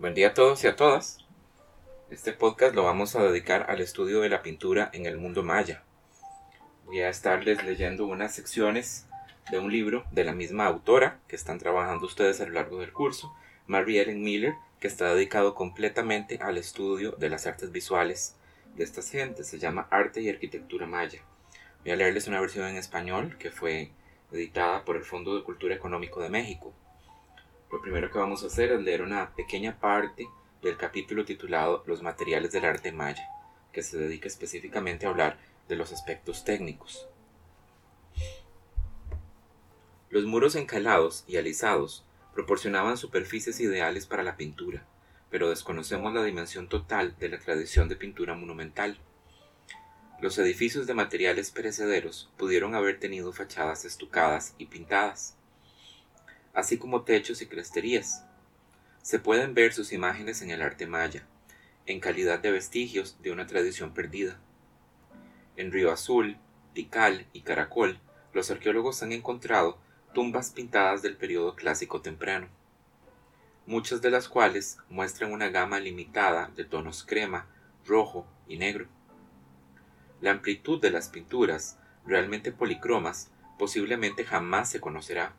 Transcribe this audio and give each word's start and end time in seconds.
Buen 0.00 0.14
día 0.14 0.28
a 0.28 0.34
todos 0.34 0.62
y 0.62 0.68
a 0.68 0.76
todas. 0.76 1.18
Este 2.08 2.32
podcast 2.32 2.72
lo 2.72 2.84
vamos 2.84 3.16
a 3.16 3.22
dedicar 3.24 3.68
al 3.68 3.80
estudio 3.80 4.20
de 4.20 4.28
la 4.28 4.44
pintura 4.44 4.90
en 4.92 5.06
el 5.06 5.18
mundo 5.18 5.42
maya. 5.42 5.82
Voy 6.84 7.00
a 7.00 7.08
estarles 7.08 7.64
leyendo 7.64 8.06
unas 8.06 8.32
secciones 8.32 9.08
de 9.50 9.58
un 9.58 9.72
libro 9.72 10.04
de 10.12 10.22
la 10.22 10.32
misma 10.32 10.66
autora 10.66 11.18
que 11.26 11.34
están 11.34 11.58
trabajando 11.58 12.06
ustedes 12.06 12.40
a 12.40 12.46
lo 12.46 12.52
largo 12.52 12.78
del 12.78 12.92
curso, 12.92 13.34
Mary 13.66 13.98
Ellen 13.98 14.22
Miller, 14.22 14.54
que 14.78 14.86
está 14.86 15.12
dedicado 15.12 15.56
completamente 15.56 16.38
al 16.40 16.58
estudio 16.58 17.16
de 17.18 17.30
las 17.30 17.48
artes 17.48 17.72
visuales 17.72 18.36
de 18.76 18.84
estas 18.84 19.10
gentes. 19.10 19.48
Se 19.48 19.58
llama 19.58 19.88
Arte 19.90 20.22
y 20.22 20.28
Arquitectura 20.28 20.86
Maya. 20.86 21.24
Voy 21.82 21.90
a 21.90 21.96
leerles 21.96 22.28
una 22.28 22.40
versión 22.40 22.68
en 22.68 22.76
español 22.76 23.36
que 23.36 23.50
fue 23.50 23.90
editada 24.30 24.84
por 24.84 24.94
el 24.94 25.02
Fondo 25.02 25.36
de 25.36 25.42
Cultura 25.42 25.74
Económico 25.74 26.22
de 26.22 26.28
México. 26.28 26.72
Lo 27.70 27.82
primero 27.82 28.10
que 28.10 28.18
vamos 28.18 28.42
a 28.42 28.46
hacer 28.46 28.72
es 28.72 28.80
leer 28.80 29.02
una 29.02 29.34
pequeña 29.34 29.78
parte 29.78 30.26
del 30.62 30.78
capítulo 30.78 31.26
titulado 31.26 31.82
Los 31.86 32.02
materiales 32.02 32.50
del 32.52 32.64
arte 32.64 32.92
maya, 32.92 33.28
que 33.72 33.82
se 33.82 33.98
dedica 33.98 34.26
específicamente 34.26 35.04
a 35.04 35.10
hablar 35.10 35.38
de 35.68 35.76
los 35.76 35.92
aspectos 35.92 36.44
técnicos. 36.44 37.06
Los 40.08 40.24
muros 40.24 40.54
encalados 40.56 41.24
y 41.28 41.36
alisados 41.36 42.04
proporcionaban 42.32 42.96
superficies 42.96 43.60
ideales 43.60 44.06
para 44.06 44.22
la 44.22 44.38
pintura, 44.38 44.86
pero 45.30 45.50
desconocemos 45.50 46.14
la 46.14 46.24
dimensión 46.24 46.68
total 46.70 47.14
de 47.18 47.28
la 47.28 47.38
tradición 47.38 47.90
de 47.90 47.96
pintura 47.96 48.34
monumental. 48.34 48.98
Los 50.22 50.38
edificios 50.38 50.86
de 50.86 50.94
materiales 50.94 51.50
perecederos 51.50 52.30
pudieron 52.38 52.74
haber 52.74 52.98
tenido 52.98 53.32
fachadas 53.34 53.84
estucadas 53.84 54.54
y 54.56 54.66
pintadas, 54.66 55.37
así 56.58 56.76
como 56.76 57.02
techos 57.02 57.40
y 57.40 57.46
cresterías. 57.46 58.26
Se 59.00 59.20
pueden 59.20 59.54
ver 59.54 59.72
sus 59.72 59.92
imágenes 59.92 60.42
en 60.42 60.50
el 60.50 60.60
arte 60.60 60.88
maya, 60.88 61.24
en 61.86 62.00
calidad 62.00 62.40
de 62.40 62.50
vestigios 62.50 63.16
de 63.22 63.30
una 63.30 63.46
tradición 63.46 63.94
perdida. 63.94 64.40
En 65.56 65.70
Río 65.70 65.92
Azul, 65.92 66.36
Tikal 66.74 67.26
y 67.32 67.42
Caracol, 67.42 68.00
los 68.32 68.50
arqueólogos 68.50 69.04
han 69.04 69.12
encontrado 69.12 69.78
tumbas 70.14 70.50
pintadas 70.50 71.00
del 71.00 71.16
periodo 71.16 71.54
clásico 71.54 72.00
temprano, 72.00 72.48
muchas 73.64 74.02
de 74.02 74.10
las 74.10 74.28
cuales 74.28 74.78
muestran 74.88 75.32
una 75.32 75.50
gama 75.50 75.78
limitada 75.78 76.50
de 76.56 76.64
tonos 76.64 77.04
crema, 77.04 77.46
rojo 77.86 78.26
y 78.48 78.58
negro. 78.58 78.88
La 80.20 80.32
amplitud 80.32 80.80
de 80.80 80.90
las 80.90 81.08
pinturas, 81.08 81.78
realmente 82.04 82.50
policromas, 82.50 83.30
posiblemente 83.60 84.24
jamás 84.24 84.68
se 84.68 84.80
conocerá. 84.80 85.36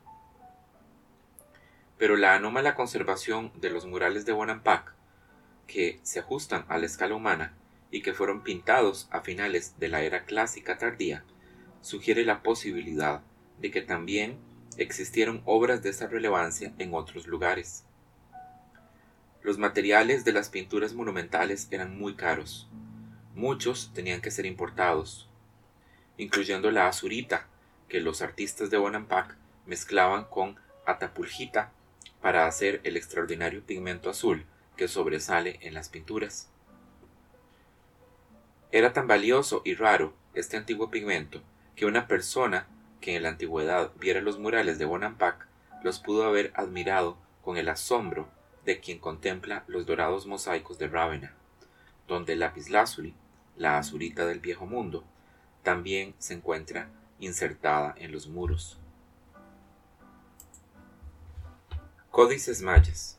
Pero 2.00 2.16
la 2.16 2.34
anómala 2.34 2.74
conservación 2.74 3.52
de 3.60 3.68
los 3.68 3.84
murales 3.84 4.24
de 4.24 4.32
Bonampak, 4.32 4.94
que 5.66 6.00
se 6.02 6.20
ajustan 6.20 6.64
a 6.70 6.78
la 6.78 6.86
escala 6.86 7.14
humana 7.14 7.52
y 7.90 8.00
que 8.00 8.14
fueron 8.14 8.42
pintados 8.42 9.06
a 9.10 9.20
finales 9.20 9.78
de 9.78 9.88
la 9.88 10.02
era 10.02 10.24
clásica 10.24 10.78
tardía, 10.78 11.24
sugiere 11.82 12.24
la 12.24 12.42
posibilidad 12.42 13.20
de 13.58 13.70
que 13.70 13.82
también 13.82 14.38
existieron 14.78 15.42
obras 15.44 15.82
de 15.82 15.90
esa 15.90 16.06
relevancia 16.06 16.72
en 16.78 16.94
otros 16.94 17.26
lugares. 17.26 17.84
Los 19.42 19.58
materiales 19.58 20.24
de 20.24 20.32
las 20.32 20.48
pinturas 20.48 20.94
monumentales 20.94 21.68
eran 21.70 21.98
muy 21.98 22.14
caros. 22.14 22.70
Muchos 23.34 23.92
tenían 23.92 24.22
que 24.22 24.30
ser 24.30 24.46
importados, 24.46 25.28
incluyendo 26.16 26.70
la 26.70 26.88
azurita, 26.88 27.46
que 27.88 28.00
los 28.00 28.22
artistas 28.22 28.70
de 28.70 28.78
Bonampak 28.78 29.36
mezclaban 29.66 30.24
con 30.24 30.56
atapulgita 30.86 31.74
para 32.20 32.46
hacer 32.46 32.80
el 32.84 32.96
extraordinario 32.96 33.62
pigmento 33.62 34.10
azul 34.10 34.44
que 34.76 34.88
sobresale 34.88 35.58
en 35.62 35.74
las 35.74 35.88
pinturas. 35.88 36.50
Era 38.72 38.92
tan 38.92 39.06
valioso 39.06 39.62
y 39.64 39.74
raro 39.74 40.14
este 40.34 40.56
antiguo 40.56 40.90
pigmento 40.90 41.42
que 41.74 41.86
una 41.86 42.06
persona 42.06 42.66
que 43.00 43.16
en 43.16 43.22
la 43.22 43.30
antigüedad 43.30 43.92
viera 43.98 44.20
los 44.20 44.38
murales 44.38 44.78
de 44.78 44.84
Bonampak 44.84 45.48
los 45.82 45.98
pudo 45.98 46.24
haber 46.24 46.52
admirado 46.54 47.16
con 47.42 47.56
el 47.56 47.68
asombro 47.68 48.28
de 48.64 48.80
quien 48.80 48.98
contempla 48.98 49.64
los 49.66 49.86
dorados 49.86 50.26
mosaicos 50.26 50.78
de 50.78 50.88
Rávena, 50.88 51.34
donde 52.06 52.34
el 52.34 52.40
lapislázuli, 52.40 53.14
la 53.56 53.78
azurita 53.78 54.26
del 54.26 54.40
viejo 54.40 54.66
mundo, 54.66 55.04
también 55.62 56.14
se 56.18 56.34
encuentra 56.34 56.90
insertada 57.18 57.94
en 57.98 58.12
los 58.12 58.28
muros. 58.28 58.78
Códices 62.10 62.60
mayas. 62.60 63.18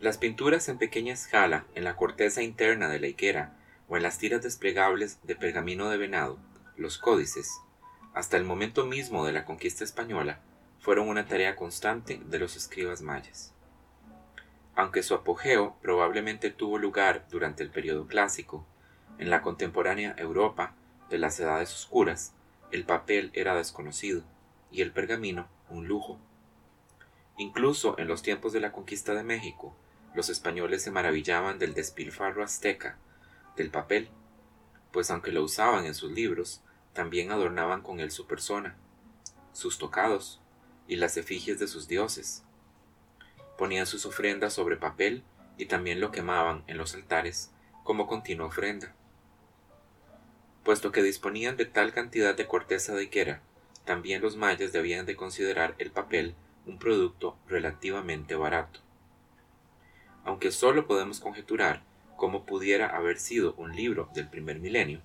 Las 0.00 0.18
pinturas 0.18 0.68
en 0.68 0.76
pequeña 0.76 1.14
escala 1.14 1.66
en 1.76 1.84
la 1.84 1.94
corteza 1.94 2.42
interna 2.42 2.88
de 2.88 2.98
la 2.98 3.06
higuera 3.06 3.56
o 3.88 3.96
en 3.96 4.02
las 4.02 4.18
tiras 4.18 4.42
desplegables 4.42 5.20
de 5.22 5.36
pergamino 5.36 5.88
de 5.88 5.98
venado, 5.98 6.36
los 6.76 6.98
códices, 6.98 7.60
hasta 8.12 8.36
el 8.36 8.42
momento 8.42 8.86
mismo 8.86 9.24
de 9.24 9.32
la 9.32 9.44
conquista 9.44 9.84
española, 9.84 10.40
fueron 10.80 11.08
una 11.08 11.28
tarea 11.28 11.54
constante 11.54 12.20
de 12.26 12.40
los 12.40 12.56
escribas 12.56 13.02
mayas. 13.02 13.54
Aunque 14.74 15.04
su 15.04 15.14
apogeo 15.14 15.76
probablemente 15.80 16.50
tuvo 16.50 16.78
lugar 16.78 17.24
durante 17.30 17.62
el 17.62 17.70
periodo 17.70 18.08
clásico, 18.08 18.66
en 19.18 19.30
la 19.30 19.42
contemporánea 19.42 20.16
Europa 20.18 20.74
de 21.08 21.18
las 21.18 21.38
edades 21.38 21.72
oscuras, 21.72 22.32
el 22.72 22.84
papel 22.84 23.30
era 23.32 23.54
desconocido 23.54 24.24
y 24.72 24.82
el 24.82 24.90
pergamino 24.90 25.46
un 25.70 25.86
lujo. 25.86 26.18
Incluso 27.38 27.98
en 27.98 28.08
los 28.08 28.22
tiempos 28.22 28.52
de 28.52 28.60
la 28.60 28.72
conquista 28.72 29.14
de 29.14 29.22
México, 29.22 29.74
los 30.14 30.28
españoles 30.28 30.82
se 30.82 30.90
maravillaban 30.90 31.58
del 31.58 31.74
despilfarro 31.74 32.44
azteca 32.44 32.98
del 33.56 33.70
papel, 33.70 34.08
pues 34.92 35.10
aunque 35.10 35.32
lo 35.32 35.42
usaban 35.42 35.86
en 35.86 35.94
sus 35.94 36.12
libros, 36.12 36.62
también 36.92 37.32
adornaban 37.32 37.82
con 37.82 38.00
él 38.00 38.10
su 38.10 38.26
persona, 38.26 38.76
sus 39.52 39.78
tocados 39.78 40.40
y 40.86 40.96
las 40.96 41.16
efigies 41.16 41.58
de 41.58 41.68
sus 41.68 41.88
dioses. 41.88 42.44
Ponían 43.56 43.86
sus 43.86 44.04
ofrendas 44.04 44.52
sobre 44.52 44.76
papel 44.76 45.22
y 45.56 45.66
también 45.66 46.00
lo 46.00 46.10
quemaban 46.10 46.64
en 46.66 46.76
los 46.76 46.94
altares 46.94 47.50
como 47.84 48.06
continua 48.06 48.46
ofrenda. 48.46 48.94
Puesto 50.64 50.92
que 50.92 51.02
disponían 51.02 51.56
de 51.56 51.64
tal 51.64 51.92
cantidad 51.92 52.34
de 52.34 52.46
corteza 52.46 52.94
de 52.94 53.04
higuera, 53.04 53.42
también 53.84 54.22
los 54.22 54.36
mayas 54.36 54.72
debían 54.72 55.06
de 55.06 55.16
considerar 55.16 55.74
el 55.78 55.90
papel 55.90 56.34
un 56.66 56.78
producto 56.78 57.36
relativamente 57.48 58.34
barato. 58.36 58.80
Aunque 60.24 60.52
solo 60.52 60.86
podemos 60.86 61.20
conjeturar 61.20 61.82
cómo 62.16 62.44
pudiera 62.44 62.88
haber 62.96 63.18
sido 63.18 63.54
un 63.54 63.74
libro 63.74 64.08
del 64.14 64.28
primer 64.28 64.60
milenio, 64.60 65.00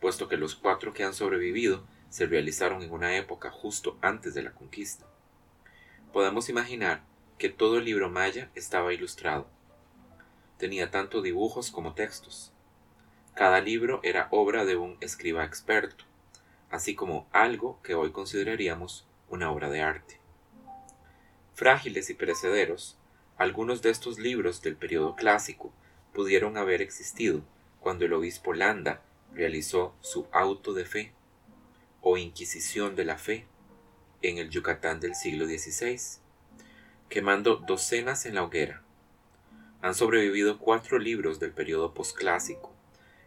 puesto 0.00 0.28
que 0.28 0.36
los 0.36 0.54
cuatro 0.54 0.92
que 0.92 1.04
han 1.04 1.14
sobrevivido 1.14 1.84
se 2.10 2.26
realizaron 2.26 2.82
en 2.82 2.92
una 2.92 3.16
época 3.16 3.50
justo 3.50 3.96
antes 4.02 4.34
de 4.34 4.42
la 4.42 4.52
conquista. 4.52 5.06
Podemos 6.12 6.48
imaginar 6.48 7.02
que 7.38 7.48
todo 7.48 7.78
el 7.78 7.84
libro 7.84 8.10
maya 8.10 8.50
estaba 8.54 8.92
ilustrado. 8.92 9.46
Tenía 10.58 10.90
tanto 10.90 11.22
dibujos 11.22 11.70
como 11.70 11.94
textos. 11.94 12.52
Cada 13.34 13.60
libro 13.60 14.00
era 14.02 14.28
obra 14.30 14.66
de 14.66 14.76
un 14.76 14.98
escriba 15.00 15.44
experto, 15.44 16.04
así 16.68 16.94
como 16.94 17.26
algo 17.32 17.80
que 17.82 17.94
hoy 17.94 18.10
consideraríamos 18.10 19.06
una 19.28 19.50
obra 19.50 19.70
de 19.70 19.80
arte. 19.80 20.19
Frágiles 21.60 22.08
y 22.08 22.14
perecederos, 22.14 22.96
algunos 23.36 23.82
de 23.82 23.90
estos 23.90 24.18
libros 24.18 24.62
del 24.62 24.76
periodo 24.76 25.14
clásico 25.14 25.70
pudieron 26.14 26.56
haber 26.56 26.80
existido 26.80 27.42
cuando 27.80 28.06
el 28.06 28.14
obispo 28.14 28.54
Landa 28.54 29.02
realizó 29.34 29.94
su 30.00 30.26
auto 30.32 30.72
de 30.72 30.86
fe 30.86 31.12
o 32.00 32.16
Inquisición 32.16 32.96
de 32.96 33.04
la 33.04 33.18
Fe 33.18 33.44
en 34.22 34.38
el 34.38 34.48
Yucatán 34.48 35.00
del 35.00 35.14
siglo 35.14 35.44
XVI, 35.44 36.00
quemando 37.10 37.56
docenas 37.56 38.24
en 38.24 38.36
la 38.36 38.44
hoguera. 38.44 38.82
Han 39.82 39.94
sobrevivido 39.94 40.58
cuatro 40.58 40.98
libros 40.98 41.40
del 41.40 41.52
periodo 41.52 41.92
posclásico, 41.92 42.72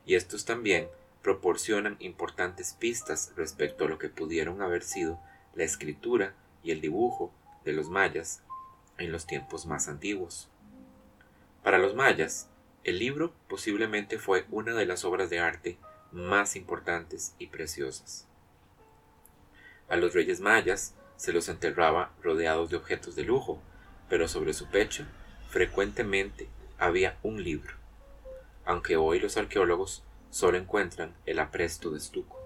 y 0.07 0.15
estos 0.15 0.43
también 0.43 0.87
proporcionan 1.21 1.97
importantes 1.99 2.73
pistas 2.73 3.31
respecto 3.35 3.85
a 3.85 3.89
lo 3.89 3.99
que 3.99 4.09
pudieron 4.09 4.63
haber 4.63 4.81
sido 4.81 5.19
la 5.53 5.65
escritura 5.65 6.33
y 6.63 6.71
el 6.71 6.81
dibujo 6.81 7.31
de 7.65 7.73
los 7.73 7.89
mayas 7.89 8.43
en 8.97 9.11
los 9.11 9.25
tiempos 9.25 9.65
más 9.65 9.87
antiguos. 9.87 10.49
Para 11.63 11.77
los 11.77 11.95
mayas, 11.95 12.49
el 12.83 12.99
libro 12.99 13.33
posiblemente 13.47 14.19
fue 14.19 14.45
una 14.51 14.73
de 14.73 14.85
las 14.85 15.05
obras 15.05 15.29
de 15.29 15.39
arte 15.39 15.77
más 16.11 16.55
importantes 16.55 17.33
y 17.39 17.47
preciosas. 17.47 18.27
A 19.87 19.95
los 19.95 20.13
reyes 20.13 20.39
mayas 20.39 20.95
se 21.15 21.33
los 21.33 21.49
enterraba 21.49 22.11
rodeados 22.21 22.69
de 22.69 22.75
objetos 22.75 23.15
de 23.15 23.23
lujo, 23.23 23.61
pero 24.09 24.27
sobre 24.27 24.53
su 24.53 24.67
pecho 24.67 25.05
frecuentemente 25.49 26.49
había 26.77 27.17
un 27.23 27.43
libro, 27.43 27.75
aunque 28.65 28.97
hoy 28.97 29.19
los 29.19 29.37
arqueólogos 29.37 30.03
solo 30.29 30.57
encuentran 30.57 31.15
el 31.25 31.39
apresto 31.39 31.91
de 31.91 31.99
estuco. 31.99 32.42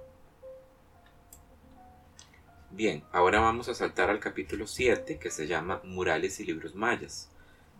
Bien, 2.71 3.01
ahora 3.13 3.39
vamos 3.39 3.69
a 3.69 3.73
saltar 3.73 4.09
al 4.09 4.19
capítulo 4.19 4.67
7 4.67 5.19
que 5.19 5.31
se 5.31 5.47
llama 5.47 5.81
Murales 5.85 6.39
y 6.41 6.45
libros 6.45 6.75
mayas, 6.75 7.29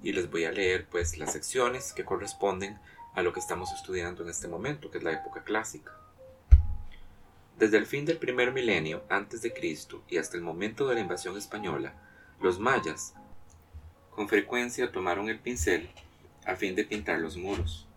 y 0.01 0.13
les 0.13 0.31
voy 0.31 0.45
a 0.45 0.51
leer 0.51 0.87
pues 0.89 1.17
las 1.17 1.33
secciones 1.33 1.91
que 1.91 2.05
corresponden 2.05 2.79
a 3.13 3.21
lo 3.21 3.33
que 3.33 3.41
estamos 3.41 3.73
estudiando 3.73 4.23
en 4.23 4.29
este 4.29 4.47
momento, 4.47 4.89
que 4.89 4.99
es 4.99 5.03
la 5.03 5.11
época 5.11 5.43
clásica. 5.43 5.91
Desde 7.59 7.77
el 7.77 7.85
fin 7.85 8.05
del 8.05 8.17
primer 8.17 8.53
milenio 8.53 9.03
antes 9.09 9.41
de 9.41 9.53
Cristo 9.53 10.03
y 10.07 10.17
hasta 10.17 10.37
el 10.37 10.43
momento 10.43 10.87
de 10.87 10.95
la 10.95 11.01
invasión 11.01 11.37
española, 11.37 11.93
los 12.39 12.57
mayas 12.57 13.13
con 14.11 14.29
frecuencia 14.29 14.91
tomaron 14.91 15.27
el 15.27 15.39
pincel 15.39 15.89
a 16.45 16.55
fin 16.55 16.75
de 16.75 16.85
pintar 16.85 17.19
los 17.19 17.35
muros. 17.35 17.87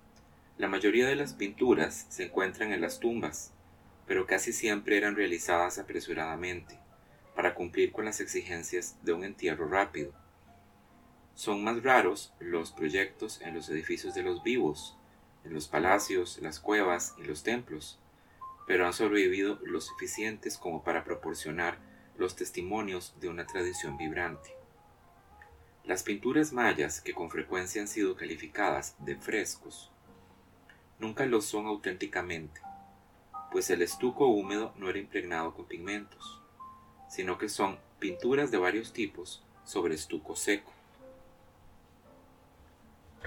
La 0.58 0.66
mayoría 0.66 1.06
de 1.06 1.14
las 1.14 1.34
pinturas 1.34 2.06
se 2.10 2.24
encuentran 2.24 2.72
en 2.72 2.80
las 2.80 2.98
tumbas, 2.98 3.52
pero 4.10 4.26
casi 4.26 4.52
siempre 4.52 4.96
eran 4.96 5.14
realizadas 5.14 5.78
apresuradamente, 5.78 6.79
para 7.40 7.54
cumplir 7.54 7.90
con 7.90 8.04
las 8.04 8.20
exigencias 8.20 8.98
de 9.02 9.14
un 9.14 9.24
entierro 9.24 9.66
rápido. 9.66 10.12
Son 11.34 11.64
más 11.64 11.82
raros 11.82 12.34
los 12.38 12.70
proyectos 12.70 13.40
en 13.40 13.54
los 13.54 13.70
edificios 13.70 14.12
de 14.12 14.22
los 14.22 14.42
vivos, 14.42 14.98
en 15.44 15.54
los 15.54 15.66
palacios, 15.66 16.38
las 16.42 16.60
cuevas 16.60 17.14
y 17.16 17.22
los 17.22 17.42
templos, 17.42 17.98
pero 18.66 18.84
han 18.84 18.92
sobrevivido 18.92 19.58
lo 19.62 19.80
suficientes 19.80 20.58
como 20.58 20.84
para 20.84 21.02
proporcionar 21.02 21.78
los 22.18 22.36
testimonios 22.36 23.14
de 23.22 23.30
una 23.30 23.46
tradición 23.46 23.96
vibrante. 23.96 24.54
Las 25.84 26.02
pinturas 26.02 26.52
mayas, 26.52 27.00
que 27.00 27.14
con 27.14 27.30
frecuencia 27.30 27.80
han 27.80 27.88
sido 27.88 28.16
calificadas 28.16 28.96
de 28.98 29.16
frescos, 29.16 29.90
nunca 30.98 31.24
lo 31.24 31.40
son 31.40 31.64
auténticamente, 31.68 32.60
pues 33.50 33.70
el 33.70 33.80
estuco 33.80 34.26
húmedo 34.26 34.74
no 34.76 34.90
era 34.90 34.98
impregnado 34.98 35.54
con 35.54 35.64
pigmentos, 35.64 36.39
sino 37.10 37.36
que 37.36 37.48
son 37.48 37.78
pinturas 37.98 38.50
de 38.50 38.58
varios 38.58 38.92
tipos 38.92 39.42
sobre 39.64 39.94
estuco 39.94 40.36
seco. 40.36 40.72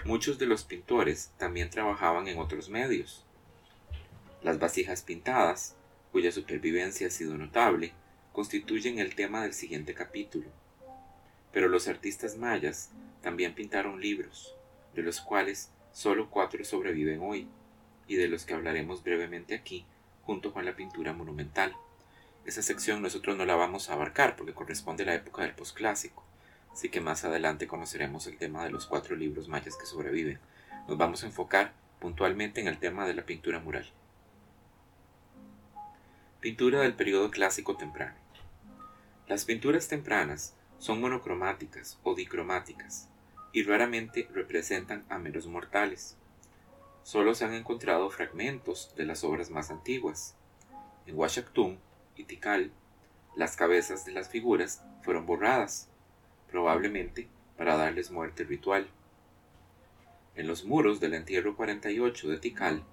Muchos 0.06 0.40
de 0.40 0.46
los 0.46 0.64
pintores 0.64 1.32
también 1.38 1.70
trabajaban 1.70 2.28
en 2.28 2.40
otros 2.40 2.70
medios. 2.70 3.26
Las 4.42 4.58
vasijas 4.58 5.02
pintadas, 5.04 5.76
cuya 6.12 6.32
supervivencia 6.32 7.08
ha 7.08 7.12
sido 7.12 7.38
notable, 7.38 7.94
constituyen 8.32 9.00
el 9.00 9.16
tema 9.16 9.44
del 9.44 9.54
siguiente 9.54 9.94
capítulo. 9.94 10.48
Pero 11.52 11.68
los 11.68 11.88
artistas 11.88 12.38
mayas 12.38 12.90
también 13.22 13.54
pintaron 13.54 14.02
libros, 14.02 14.56
de 14.96 15.04
los 15.04 15.22
cuales 15.22 15.72
solo 15.92 16.30
cuatro 16.30 16.64
sobreviven 16.64 17.20
hoy, 17.22 17.48
y 18.08 18.16
de 18.16 18.28
los 18.28 18.46
que 18.46 18.54
hablaremos 18.54 19.04
brevemente 19.04 19.56
aquí, 19.56 19.86
junto 20.24 20.54
con 20.54 20.66
la 20.66 20.76
pintura 20.76 21.14
monumental. 21.14 21.76
Esa 22.46 22.62
sección 22.62 23.02
nosotros 23.02 23.38
no 23.38 23.46
la 23.46 23.56
vamos 23.56 23.90
a 23.90 23.94
abarcar 23.94 24.36
porque 24.36 24.54
corresponde 24.54 25.04
a 25.04 25.08
la 25.08 25.16
época 25.16 25.44
del 25.44 25.56
posclásico 25.56 26.24
así 26.74 26.90
que 26.90 27.02
más 27.02 27.24
adelante 27.24 27.68
conoceremos 27.68 28.28
el 28.28 28.38
tema 28.38 28.64
de 28.64 28.72
los 28.72 28.88
cuatro 28.88 29.16
libros 29.16 29.48
mayas 29.48 29.78
que 29.78 29.86
sobreviven. 29.86 30.40
Nos 30.88 30.98
vamos 30.98 31.24
a 31.24 31.28
enfocar 31.28 31.74
puntualmente 32.00 32.60
en 32.60 32.68
el 32.68 32.80
tema 32.80 33.06
de 33.06 33.14
la 33.14 33.26
pintura 33.26 33.60
mural. 33.60 33.90
Pintura 36.42 36.82
del 36.82 36.96
periodo 36.96 37.32
clásico 37.32 37.78
temprano. 37.78 38.16
Las 39.28 39.46
pinturas 39.46 39.88
tempranas 39.88 40.56
son 40.80 41.00
monocromáticas 41.00 42.00
o 42.04 42.16
dicromáticas 42.16 43.08
y 43.54 43.64
raramente 43.64 44.28
representan 44.34 45.06
a 45.10 45.20
meros 45.20 45.48
mortales. 45.48 46.18
Solo 47.04 47.36
se 47.36 47.46
han 47.46 47.54
encontrado 47.54 48.10
fragmentos 48.10 48.94
de 48.98 49.06
las 49.06 49.24
obras 49.24 49.52
más 49.52 49.70
antiguas. 49.70 50.36
En 51.06 51.18
Huachactún 51.18 51.80
y 52.16 52.26
Tikal, 52.26 52.72
las 53.36 53.56
cabezas 53.56 54.06
de 54.06 54.12
las 54.12 54.30
figuras 54.30 54.84
fueron 55.02 55.26
borradas 55.26 55.90
probablemente 56.50 57.28
para 57.58 57.76
darles 57.76 58.12
muerte 58.12 58.44
ritual. 58.44 58.88
En 60.36 60.48
los 60.48 60.66
muros 60.66 61.00
del 61.00 61.14
entierro 61.14 61.56
48 61.56 62.30
de 62.30 62.38
Tikal, 62.38 62.84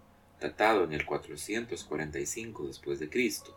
datado 0.41 0.85
en 0.85 0.93
el 0.93 1.05
445 1.05 2.67
después 2.67 2.99
de 2.99 3.11
Cristo, 3.11 3.57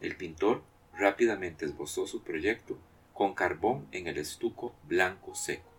el 0.00 0.16
pintor 0.16 0.62
rápidamente 0.96 1.64
esbozó 1.64 2.06
su 2.06 2.22
proyecto 2.22 2.78
con 3.12 3.34
carbón 3.34 3.86
en 3.92 4.06
el 4.06 4.18
estuco 4.18 4.74
blanco 4.84 5.34
seco 5.34 5.74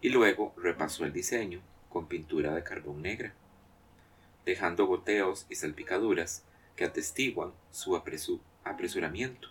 y 0.00 0.10
luego 0.10 0.54
repasó 0.56 1.04
el 1.04 1.12
diseño 1.12 1.60
con 1.88 2.06
pintura 2.06 2.54
de 2.54 2.62
carbón 2.62 3.02
negra, 3.02 3.32
dejando 4.44 4.86
goteos 4.86 5.46
y 5.48 5.56
salpicaduras 5.56 6.44
que 6.78 6.84
atestiguan 6.84 7.52
su 7.72 7.96
apresuramiento. 7.96 9.48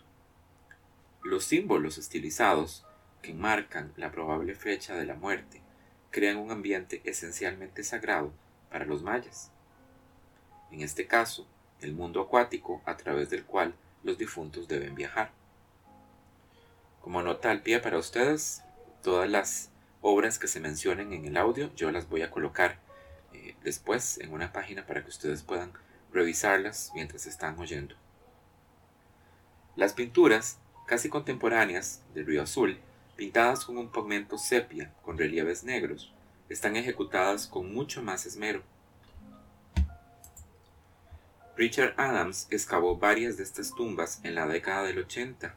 Los 1.25 1.43
símbolos 1.43 1.97
estilizados 1.97 2.85
que 3.21 3.33
marcan 3.33 3.91
la 3.97 4.13
probable 4.13 4.55
fecha 4.55 4.95
de 4.95 5.05
la 5.05 5.15
muerte 5.15 5.61
crean 6.09 6.37
un 6.37 6.51
ambiente 6.51 7.01
esencialmente 7.03 7.83
sagrado 7.83 8.31
para 8.71 8.85
los 8.85 9.03
mayas. 9.03 9.51
En 10.71 10.79
este 10.79 11.05
caso, 11.05 11.45
el 11.81 11.93
mundo 11.93 12.21
acuático 12.21 12.81
a 12.85 12.95
través 12.95 13.29
del 13.29 13.43
cual 13.43 13.75
los 14.03 14.17
difuntos 14.17 14.69
deben 14.69 14.95
viajar. 14.95 15.33
Como 17.01 17.21
nota 17.21 17.51
al 17.51 17.61
pie 17.61 17.81
para 17.81 17.97
ustedes, 17.97 18.63
todas 19.03 19.29
las 19.29 19.69
obras 19.99 20.39
que 20.39 20.47
se 20.47 20.61
mencionen 20.61 21.11
en 21.11 21.25
el 21.25 21.35
audio 21.35 21.75
yo 21.75 21.91
las 21.91 22.07
voy 22.07 22.21
a 22.21 22.31
colocar 22.31 22.79
eh, 23.33 23.53
después 23.65 24.17
en 24.19 24.31
una 24.31 24.53
página 24.53 24.85
para 24.85 25.03
que 25.03 25.09
ustedes 25.09 25.43
puedan 25.43 25.73
revisarlas 26.11 26.91
mientras 26.93 27.25
están 27.25 27.57
oyendo. 27.59 27.95
Las 29.75 29.93
pinturas 29.93 30.59
casi 30.87 31.09
contemporáneas 31.09 32.01
del 32.13 32.25
río 32.25 32.43
Azul 32.43 32.79
pintadas 33.17 33.65
con 33.65 33.77
un 33.77 33.91
pigmento 33.91 34.37
sepia 34.37 34.93
con 35.01 35.17
relieves 35.17 35.63
negros, 35.63 36.13
están 36.49 36.77
ejecutadas 36.77 37.47
con 37.47 37.73
mucho 37.73 38.01
más 38.01 38.25
esmero. 38.25 38.61
Richard 41.57 41.95
Adams 41.97 42.47
excavó 42.51 42.97
varias 42.97 43.35
de 43.35 43.43
estas 43.43 43.73
tumbas 43.73 44.21
en 44.23 44.35
la 44.35 44.45
década 44.45 44.83
del 44.83 44.99
80 44.99 45.55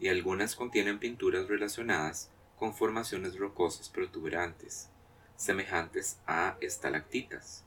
y 0.00 0.08
algunas 0.08 0.56
contienen 0.56 0.98
pinturas 0.98 1.46
relacionadas 1.46 2.30
con 2.58 2.74
formaciones 2.74 3.38
rocosas 3.38 3.88
protuberantes, 3.88 4.88
semejantes 5.36 6.18
a 6.26 6.56
estalactitas. 6.60 7.64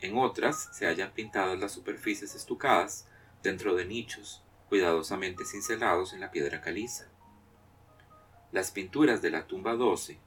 En 0.00 0.18
otras 0.18 0.68
se 0.72 0.86
hallan 0.86 1.12
pintadas 1.12 1.58
las 1.58 1.72
superficies 1.72 2.34
estucadas 2.34 3.08
dentro 3.42 3.74
de 3.74 3.86
nichos 3.86 4.42
cuidadosamente 4.68 5.44
cincelados 5.44 6.12
en 6.12 6.20
la 6.20 6.30
piedra 6.30 6.60
caliza. 6.60 7.06
Las 8.52 8.70
pinturas 8.70 9.22
de 9.22 9.30
la 9.30 9.46
tumba 9.46 9.74
12 9.74 10.18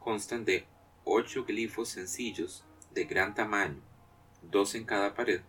constan 0.00 0.44
de 0.44 0.66
ocho 1.04 1.44
glifos 1.44 1.88
sencillos 1.90 2.64
de 2.92 3.04
gran 3.04 3.34
tamaño, 3.34 3.80
dos 4.42 4.74
en 4.74 4.84
cada 4.84 5.14
pared, 5.14 5.40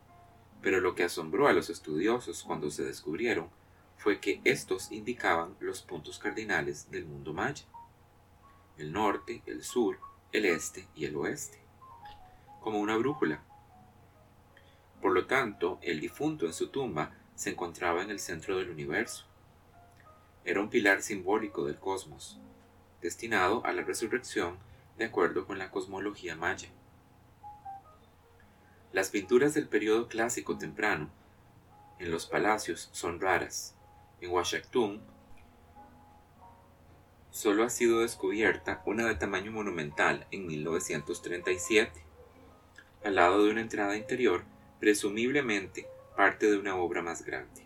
pero 0.61 0.79
lo 0.79 0.95
que 0.95 1.03
asombró 1.03 1.47
a 1.47 1.53
los 1.53 1.69
estudiosos 1.69 2.43
cuando 2.43 2.71
se 2.71 2.83
descubrieron 2.83 3.49
fue 3.97 4.19
que 4.19 4.41
estos 4.43 4.91
indicaban 4.91 5.55
los 5.59 5.81
puntos 5.81 6.19
cardinales 6.19 6.91
del 6.91 7.05
mundo 7.05 7.33
maya, 7.33 7.65
el 8.77 8.91
norte, 8.91 9.41
el 9.45 9.63
sur, 9.63 9.99
el 10.31 10.45
este 10.45 10.87
y 10.95 11.05
el 11.05 11.15
oeste, 11.15 11.59
como 12.61 12.79
una 12.79 12.97
brújula. 12.97 13.41
Por 15.05 15.13
lo 15.13 15.27
tanto, 15.27 15.77
el 15.83 15.99
difunto 15.99 16.47
en 16.47 16.53
su 16.53 16.69
tumba 16.69 17.11
se 17.35 17.51
encontraba 17.51 18.01
en 18.01 18.09
el 18.09 18.17
centro 18.17 18.57
del 18.57 18.71
universo 18.71 19.27
era 20.43 20.59
un 20.59 20.71
pilar 20.71 21.03
simbólico 21.03 21.63
del 21.63 21.77
cosmos, 21.77 22.39
destinado 23.03 23.63
a 23.67 23.71
la 23.71 23.83
resurrección 23.83 24.57
de 24.97 25.05
acuerdo 25.05 25.45
con 25.45 25.59
la 25.59 25.69
cosmología 25.69 26.35
maya. 26.35 26.69
Las 28.93 29.11
pinturas 29.11 29.53
del 29.53 29.67
periodo 29.67 30.07
clásico 30.07 30.57
temprano 30.57 31.11
en 31.99 32.09
los 32.09 32.25
palacios 32.25 32.89
son 32.91 33.21
raras. 33.21 33.75
En 34.21 34.31
Washington 34.31 35.03
solo 37.29 37.63
ha 37.63 37.69
sido 37.69 37.99
descubierta 37.99 38.81
una 38.87 39.05
de 39.05 39.13
tamaño 39.13 39.51
monumental 39.51 40.25
en 40.31 40.47
1937, 40.47 42.03
al 43.03 43.13
lado 43.13 43.43
de 43.43 43.51
una 43.51 43.61
entrada 43.61 43.95
interior, 43.95 44.45
presumiblemente 44.85 45.87
parte 46.15 46.45
de 46.45 46.59
una 46.59 46.75
obra 46.75 47.01
más 47.01 47.25
grande 47.25 47.65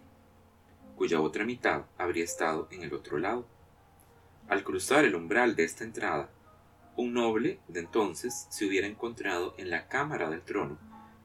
cuya 0.95 1.19
otra 1.19 1.43
mitad 1.43 1.83
habría 1.97 2.23
estado 2.23 2.69
en 2.71 2.81
el 2.81 2.93
otro 2.93 3.17
lado. 3.17 3.45
Al 4.47 4.63
cruzar 4.63 5.03
el 5.03 5.15
umbral 5.15 5.57
de 5.57 5.65
esta 5.65 5.83
entrada, 5.83 6.29
un 6.95 7.13
noble 7.13 7.59
de 7.67 7.81
entonces 7.81 8.47
se 8.49 8.65
hubiera 8.65 8.88
encontrado 8.88 9.53
en 9.57 9.69
la 9.69 9.89
cámara 9.89 10.29
del 10.29 10.43
trono 10.43 10.77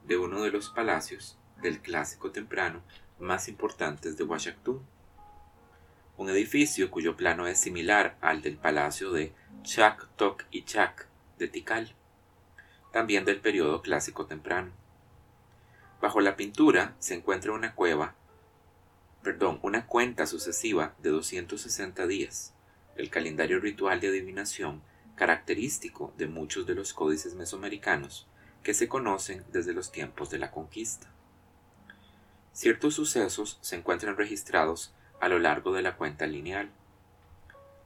de 0.05 0.17
uno 0.17 0.43
de 0.43 0.51
los 0.51 0.67
palacios 0.69 1.39
del 1.61 1.79
clásico 1.79 2.29
temprano 2.29 2.81
más 3.17 3.47
importantes 3.47 4.17
de 4.17 4.25
Washington, 4.25 4.85
un 6.17 6.29
edificio 6.29 6.91
cuyo 6.91 7.15
plano 7.15 7.47
es 7.47 7.57
similar 7.57 8.17
al 8.19 8.41
del 8.41 8.57
palacio 8.57 9.13
de 9.13 9.31
Chak 9.63 10.09
Tok 10.17 10.43
y 10.51 10.63
Chak 10.63 11.07
de 11.39 11.47
Tikal, 11.47 11.95
también 12.91 13.23
del 13.23 13.39
periodo 13.39 13.81
clásico 13.81 14.25
temprano. 14.25 14.73
Bajo 16.05 16.21
la 16.21 16.35
pintura 16.35 16.93
se 16.99 17.15
encuentra 17.15 17.51
una 17.51 17.73
cueva 17.73 18.13
perdón, 19.23 19.59
una 19.63 19.87
cuenta 19.87 20.27
sucesiva 20.27 20.93
de 20.99 21.09
260 21.09 22.05
días, 22.05 22.53
el 22.95 23.09
calendario 23.09 23.59
ritual 23.59 23.99
de 23.99 24.09
adivinación 24.09 24.83
característico 25.15 26.13
de 26.15 26.27
muchos 26.27 26.67
de 26.67 26.75
los 26.75 26.93
códices 26.93 27.33
mesoamericanos 27.33 28.27
que 28.61 28.75
se 28.75 28.87
conocen 28.87 29.43
desde 29.51 29.73
los 29.73 29.91
tiempos 29.91 30.29
de 30.29 30.37
la 30.37 30.51
conquista. 30.51 31.07
Ciertos 32.53 32.93
sucesos 32.93 33.57
se 33.61 33.75
encuentran 33.75 34.15
registrados 34.15 34.93
a 35.19 35.27
lo 35.27 35.39
largo 35.39 35.73
de 35.73 35.81
la 35.81 35.95
cuenta 35.95 36.27
lineal, 36.27 36.69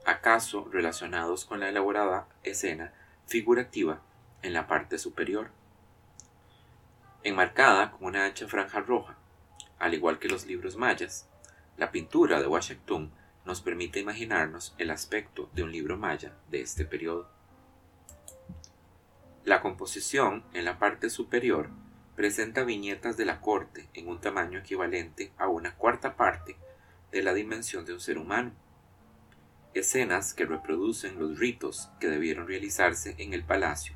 acaso 0.03 0.67
relacionados 0.69 1.45
con 1.45 1.61
la 1.61 1.69
elaborada 1.69 2.27
escena 2.43 2.91
figurativa 3.27 4.01
en 4.41 4.51
la 4.51 4.67
parte 4.67 4.97
superior, 4.97 5.51
enmarcada 7.23 7.91
con 7.91 8.05
una 8.05 8.25
ancha 8.25 8.47
franja 8.47 8.79
roja, 8.79 9.17
al 9.77 9.93
igual 9.93 10.19
que 10.19 10.29
los 10.29 10.45
libros 10.45 10.77
mayas. 10.77 11.27
La 11.77 11.91
pintura 11.91 12.39
de 12.39 12.47
Washington 12.47 13.11
nos 13.45 13.61
permite 13.61 13.99
imaginarnos 13.99 14.75
el 14.77 14.91
aspecto 14.91 15.49
de 15.53 15.63
un 15.63 15.71
libro 15.71 15.97
maya 15.97 16.33
de 16.49 16.61
este 16.61 16.85
periodo. 16.85 17.29
La 19.43 19.61
composición 19.61 20.43
en 20.53 20.65
la 20.65 20.77
parte 20.77 21.09
superior 21.09 21.69
presenta 22.15 22.63
viñetas 22.63 23.15
de 23.17 23.25
la 23.25 23.39
corte 23.41 23.89
en 23.93 24.07
un 24.07 24.19
tamaño 24.19 24.59
equivalente 24.59 25.31
a 25.37 25.47
una 25.47 25.75
cuarta 25.75 26.15
parte 26.15 26.57
de 27.11 27.23
la 27.23 27.33
dimensión 27.33 27.85
de 27.85 27.93
un 27.93 27.99
ser 27.99 28.17
humano. 28.17 28.51
Escenas 29.73 30.33
que 30.33 30.45
reproducen 30.45 31.17
los 31.17 31.39
ritos 31.39 31.89
que 31.99 32.07
debieron 32.07 32.47
realizarse 32.47 33.15
en 33.17 33.33
el 33.33 33.43
palacio. 33.43 33.95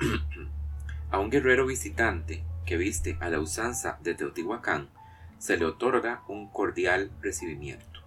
a 1.14 1.20
un 1.20 1.30
guerrero 1.30 1.64
visitante 1.64 2.42
que 2.66 2.76
viste 2.76 3.16
a 3.20 3.30
la 3.30 3.38
usanza 3.38 3.98
de 4.02 4.16
Teotihuacán 4.16 4.90
se 5.38 5.56
le 5.56 5.64
otorga 5.64 6.24
un 6.26 6.50
cordial 6.50 7.12
recibimiento. 7.20 8.00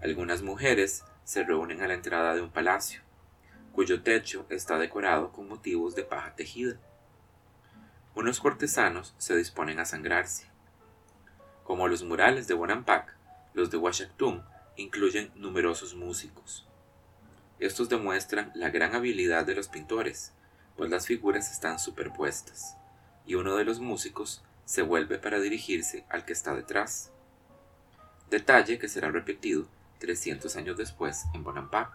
Algunas 0.00 0.40
mujeres 0.40 1.02
se 1.24 1.42
reúnen 1.42 1.82
a 1.82 1.88
la 1.88 1.94
entrada 1.94 2.36
de 2.36 2.40
un 2.40 2.52
palacio, 2.52 3.00
cuyo 3.72 4.04
techo 4.04 4.46
está 4.48 4.78
decorado 4.78 5.32
con 5.32 5.48
motivos 5.48 5.96
de 5.96 6.04
paja 6.04 6.36
tejida. 6.36 6.76
Unos 8.14 8.38
cortesanos 8.38 9.12
se 9.18 9.34
disponen 9.34 9.80
a 9.80 9.84
sangrarse. 9.84 10.46
Como 11.64 11.88
los 11.88 12.04
murales 12.04 12.46
de 12.46 12.54
Bonampak, 12.54 13.12
los 13.54 13.72
de 13.72 13.76
Washington 13.76 14.44
incluyen 14.76 15.32
numerosos 15.34 15.96
músicos. 15.96 16.68
Estos 17.58 17.88
demuestran 17.88 18.52
la 18.54 18.70
gran 18.70 18.94
habilidad 18.94 19.44
de 19.44 19.56
los 19.56 19.66
pintores, 19.66 20.32
pues 20.80 20.90
las 20.90 21.06
figuras 21.06 21.52
están 21.52 21.78
superpuestas, 21.78 22.74
y 23.26 23.34
uno 23.34 23.54
de 23.56 23.66
los 23.66 23.80
músicos 23.80 24.42
se 24.64 24.80
vuelve 24.80 25.18
para 25.18 25.38
dirigirse 25.38 26.06
al 26.08 26.24
que 26.24 26.32
está 26.32 26.54
detrás. 26.54 27.12
Detalle 28.30 28.78
que 28.78 28.88
será 28.88 29.10
repetido 29.10 29.68
300 29.98 30.56
años 30.56 30.78
después 30.78 31.26
en 31.34 31.44
Bonampak, 31.44 31.92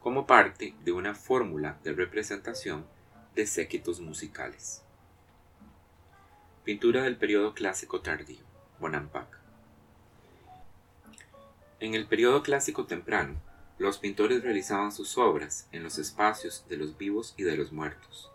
como 0.00 0.26
parte 0.26 0.74
de 0.86 0.92
una 0.92 1.14
fórmula 1.14 1.78
de 1.84 1.92
representación 1.92 2.86
de 3.34 3.46
séquitos 3.46 4.00
musicales. 4.00 4.82
Pintura 6.64 7.02
del 7.02 7.18
periodo 7.18 7.52
clásico 7.52 8.00
tardío, 8.00 8.46
Bonampak. 8.80 9.38
En 11.78 11.92
el 11.92 12.06
periodo 12.06 12.42
clásico 12.42 12.86
temprano, 12.86 13.38
los 13.78 13.98
pintores 13.98 14.42
realizaban 14.42 14.90
sus 14.90 15.16
obras 15.18 15.68
en 15.70 15.84
los 15.84 15.98
espacios 15.98 16.64
de 16.68 16.76
los 16.76 16.98
vivos 16.98 17.34
y 17.36 17.44
de 17.44 17.56
los 17.56 17.70
muertos, 17.70 18.28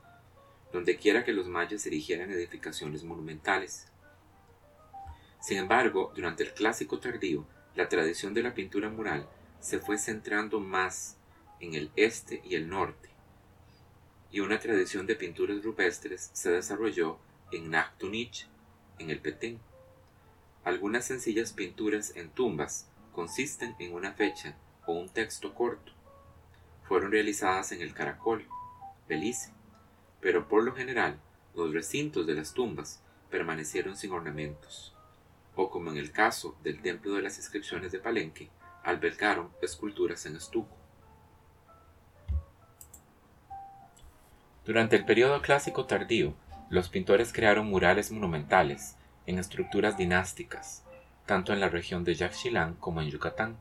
donde 0.71 0.95
quiera 0.95 1.25
que 1.25 1.33
los 1.33 1.47
mayas 1.47 1.85
erigieran 1.85 2.31
edificaciones 2.31 3.03
monumentales. 3.03 3.87
Sin 5.41 5.57
embargo, 5.57 6.13
durante 6.15 6.43
el 6.43 6.53
clásico 6.53 6.99
tardío, 6.99 7.45
la 7.75 7.89
tradición 7.89 8.33
de 8.33 8.43
la 8.43 8.53
pintura 8.53 8.89
mural 8.89 9.27
se 9.59 9.79
fue 9.79 9.97
centrando 9.97 10.61
más 10.61 11.17
en 11.59 11.73
el 11.73 11.91
este 11.97 12.41
y 12.45 12.55
el 12.55 12.69
norte, 12.69 13.09
y 14.31 14.39
una 14.39 14.59
tradición 14.59 15.05
de 15.05 15.15
pinturas 15.15 15.61
rupestres 15.61 16.31
se 16.33 16.51
desarrolló 16.51 17.19
en 17.51 17.69
Naktunich, 17.69 18.47
en 18.97 19.09
el 19.09 19.19
Petén. 19.19 19.59
Algunas 20.63 21.05
sencillas 21.05 21.51
pinturas 21.51 22.15
en 22.15 22.29
tumbas 22.29 22.87
consisten 23.11 23.75
en 23.79 23.93
una 23.93 24.13
fecha 24.13 24.57
o 24.85 24.93
un 24.93 25.09
texto 25.09 25.53
corto. 25.53 25.91
Fueron 26.83 27.11
realizadas 27.11 27.71
en 27.71 27.81
el 27.81 27.93
Caracol, 27.93 28.47
Belice, 29.07 29.51
pero 30.21 30.47
por 30.47 30.63
lo 30.63 30.73
general 30.73 31.19
los 31.55 31.73
recintos 31.73 32.25
de 32.27 32.35
las 32.35 32.53
tumbas 32.53 33.01
permanecieron 33.29 33.95
sin 33.95 34.11
ornamentos 34.11 34.93
o 35.55 35.69
como 35.69 35.91
en 35.91 35.97
el 35.97 36.11
caso 36.11 36.55
del 36.63 36.81
Templo 36.81 37.13
de 37.13 37.21
las 37.21 37.37
Inscripciones 37.37 37.91
de 37.91 37.99
Palenque, 37.99 38.49
albergaron 38.83 39.49
esculturas 39.61 40.25
en 40.25 40.35
estuco. 40.35 40.75
Durante 44.65 44.95
el 44.95 45.05
periodo 45.05 45.41
clásico 45.41 45.85
tardío, 45.85 46.33
los 46.69 46.89
pintores 46.89 47.33
crearon 47.33 47.67
murales 47.67 48.11
monumentales 48.11 48.95
en 49.25 49.37
estructuras 49.37 49.97
dinásticas, 49.97 50.83
tanto 51.25 51.53
en 51.53 51.59
la 51.59 51.69
región 51.69 52.03
de 52.03 52.15
Yaxchilán 52.15 52.75
como 52.75 53.01
en 53.01 53.09
Yucatán. 53.09 53.57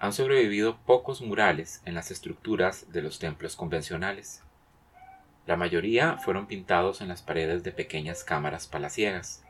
Han 0.00 0.12
sobrevivido 0.12 0.78
pocos 0.86 1.22
murales 1.22 1.82
en 1.84 1.94
las 1.94 2.12
estructuras 2.12 2.92
de 2.92 3.02
los 3.02 3.18
templos 3.18 3.56
convencionales. 3.56 4.42
La 5.44 5.56
mayoría 5.56 6.18
fueron 6.18 6.46
pintados 6.46 7.00
en 7.00 7.08
las 7.08 7.22
paredes 7.22 7.64
de 7.64 7.72
pequeñas 7.72 8.22
cámaras 8.22 8.68
palaciegas. 8.68 9.42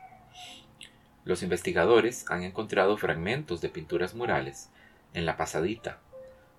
Los 1.23 1.43
investigadores 1.43 2.25
han 2.31 2.41
encontrado 2.41 2.97
fragmentos 2.97 3.61
de 3.61 3.69
pinturas 3.69 4.15
murales 4.15 4.69
en 5.13 5.27
la 5.27 5.37
Pasadita, 5.37 5.99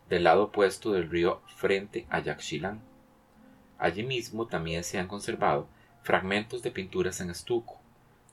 del 0.08 0.24
lado 0.24 0.44
opuesto 0.44 0.92
del 0.92 1.10
río 1.10 1.40
frente 1.56 2.06
a 2.10 2.20
Yaxchilán. 2.20 2.80
Allí 3.78 4.04
mismo 4.04 4.46
también 4.46 4.84
se 4.84 4.98
han 4.98 5.08
conservado 5.08 5.66
fragmentos 6.02 6.62
de 6.62 6.70
pinturas 6.70 7.20
en 7.20 7.30
estuco, 7.30 7.80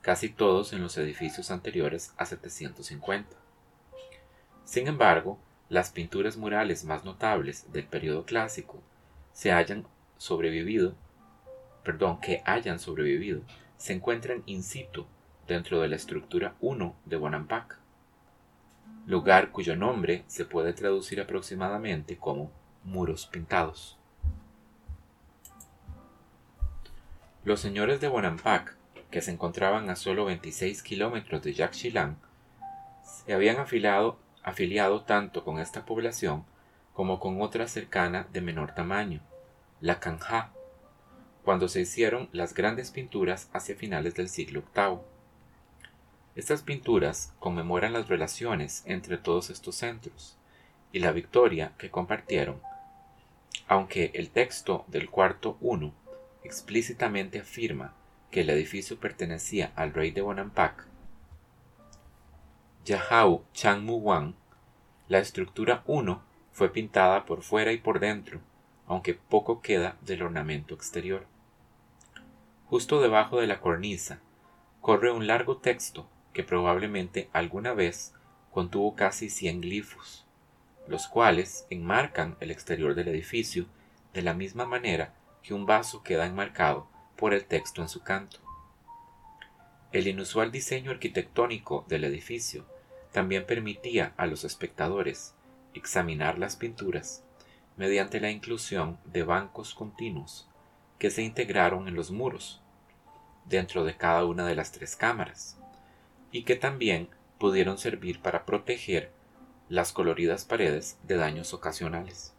casi 0.01 0.29
todos 0.29 0.73
en 0.73 0.81
los 0.83 0.97
edificios 0.97 1.49
anteriores 1.49 2.13
a 2.17 2.25
750. 2.25 3.35
Sin 4.65 4.87
embargo, 4.87 5.39
las 5.69 5.91
pinturas 5.91 6.37
murales 6.37 6.85
más 6.85 7.03
notables 7.03 7.71
del 7.71 7.85
periodo 7.85 8.25
clásico 8.25 8.81
se 9.33 9.51
hayan 9.51 9.85
sobrevivido, 10.17 10.95
perdón, 11.83 12.19
que 12.19 12.41
hayan 12.45 12.79
sobrevivido, 12.79 13.41
se 13.77 13.93
encuentran 13.93 14.43
in 14.45 14.63
situ 14.63 15.05
dentro 15.47 15.81
de 15.81 15.87
la 15.87 15.95
estructura 15.95 16.55
1 16.59 16.95
de 17.05 17.15
Bonampak, 17.17 17.79
lugar 19.05 19.51
cuyo 19.51 19.75
nombre 19.75 20.23
se 20.27 20.45
puede 20.45 20.73
traducir 20.73 21.21
aproximadamente 21.21 22.17
como 22.17 22.51
muros 22.83 23.27
pintados. 23.27 23.97
Los 27.43 27.61
señores 27.61 28.01
de 28.01 28.09
Bonampak, 28.09 28.75
que 29.09 29.21
se 29.21 29.31
encontraban 29.31 29.89
a 29.89 29.95
solo 29.95 30.25
26 30.25 30.83
kilómetros 30.83 31.41
de 31.43 31.53
Yaxchilán, 31.53 32.17
se 33.01 33.33
habían 33.33 33.57
afiliado, 33.57 34.19
afiliado 34.47 35.01
tanto 35.01 35.43
con 35.43 35.59
esta 35.59 35.85
población 35.85 36.45
como 36.93 37.19
con 37.19 37.41
otra 37.41 37.67
cercana 37.67 38.27
de 38.31 38.39
menor 38.39 38.73
tamaño, 38.73 39.19
la 39.81 39.99
Canja, 39.99 40.53
cuando 41.43 41.67
se 41.67 41.81
hicieron 41.81 42.29
las 42.31 42.53
grandes 42.53 42.91
pinturas 42.91 43.49
hacia 43.51 43.75
finales 43.75 44.15
del 44.15 44.29
siglo 44.29 44.63
VIII. 44.73 44.99
Estas 46.37 46.61
pinturas 46.61 47.33
conmemoran 47.39 47.91
las 47.91 48.07
relaciones 48.07 48.83
entre 48.85 49.17
todos 49.17 49.49
estos 49.49 49.75
centros 49.75 50.37
y 50.93 50.99
la 50.99 51.11
victoria 51.11 51.73
que 51.77 51.91
compartieron, 51.91 52.61
aunque 53.67 54.11
el 54.13 54.29
texto 54.29 54.85
del 54.87 55.09
cuarto 55.09 55.57
uno 55.59 55.93
explícitamente 56.45 57.39
afirma 57.39 57.93
que 58.31 58.41
el 58.41 58.49
edificio 58.49 58.97
pertenecía 58.97 59.73
al 59.75 59.93
rey 59.93 60.11
de 60.11 60.21
Bonampak, 60.21 60.87
Yahau 62.87 63.43
Changmuwan, 63.51 64.33
la 65.09 65.19
estructura 65.19 65.83
1 65.87 66.23
fue 66.53 66.71
pintada 66.71 67.25
por 67.25 67.41
fuera 67.41 67.73
y 67.73 67.79
por 67.79 67.99
dentro, 67.99 68.39
aunque 68.85 69.13
poco 69.13 69.59
queda 69.61 69.97
del 70.03 70.23
ornamento 70.23 70.73
exterior. 70.73 71.25
Justo 72.67 73.01
debajo 73.01 73.41
de 73.41 73.47
la 73.47 73.59
cornisa 73.59 74.21
corre 74.79 75.11
un 75.11 75.27
largo 75.27 75.57
texto 75.57 76.07
que 76.31 76.43
probablemente 76.43 77.29
alguna 77.33 77.73
vez 77.73 78.13
contuvo 78.51 78.95
casi 78.95 79.29
cien 79.29 79.59
glifos, 79.59 80.25
los 80.87 81.09
cuales 81.09 81.67
enmarcan 81.69 82.37
el 82.39 82.51
exterior 82.51 82.95
del 82.95 83.09
edificio 83.09 83.65
de 84.13 84.21
la 84.21 84.33
misma 84.33 84.65
manera 84.65 85.13
que 85.43 85.53
un 85.53 85.65
vaso 85.65 86.03
queda 86.03 86.25
enmarcado 86.25 86.87
por 87.17 87.33
el 87.33 87.43
texto 87.43 87.81
en 87.81 87.89
su 87.89 88.01
canto. 88.01 88.39
El 89.91 90.07
inusual 90.07 90.53
diseño 90.53 90.91
arquitectónico 90.91 91.83
del 91.89 92.05
edificio 92.05 92.65
también 93.17 93.47
permitía 93.47 94.13
a 94.15 94.27
los 94.27 94.43
espectadores 94.43 95.33
examinar 95.73 96.37
las 96.37 96.55
pinturas 96.55 97.23
mediante 97.75 98.19
la 98.19 98.29
inclusión 98.29 98.99
de 99.05 99.23
bancos 99.23 99.73
continuos 99.73 100.47
que 100.99 101.09
se 101.09 101.23
integraron 101.23 101.87
en 101.87 101.95
los 101.95 102.11
muros 102.11 102.61
dentro 103.45 103.85
de 103.85 103.97
cada 103.97 104.23
una 104.23 104.45
de 104.45 104.53
las 104.53 104.71
tres 104.71 104.95
cámaras 104.95 105.59
y 106.31 106.43
que 106.43 106.55
también 106.55 107.09
pudieron 107.39 107.79
servir 107.79 108.21
para 108.21 108.45
proteger 108.45 109.11
las 109.67 109.93
coloridas 109.93 110.45
paredes 110.45 110.99
de 111.01 111.15
daños 111.15 111.55
ocasionales. 111.55 112.35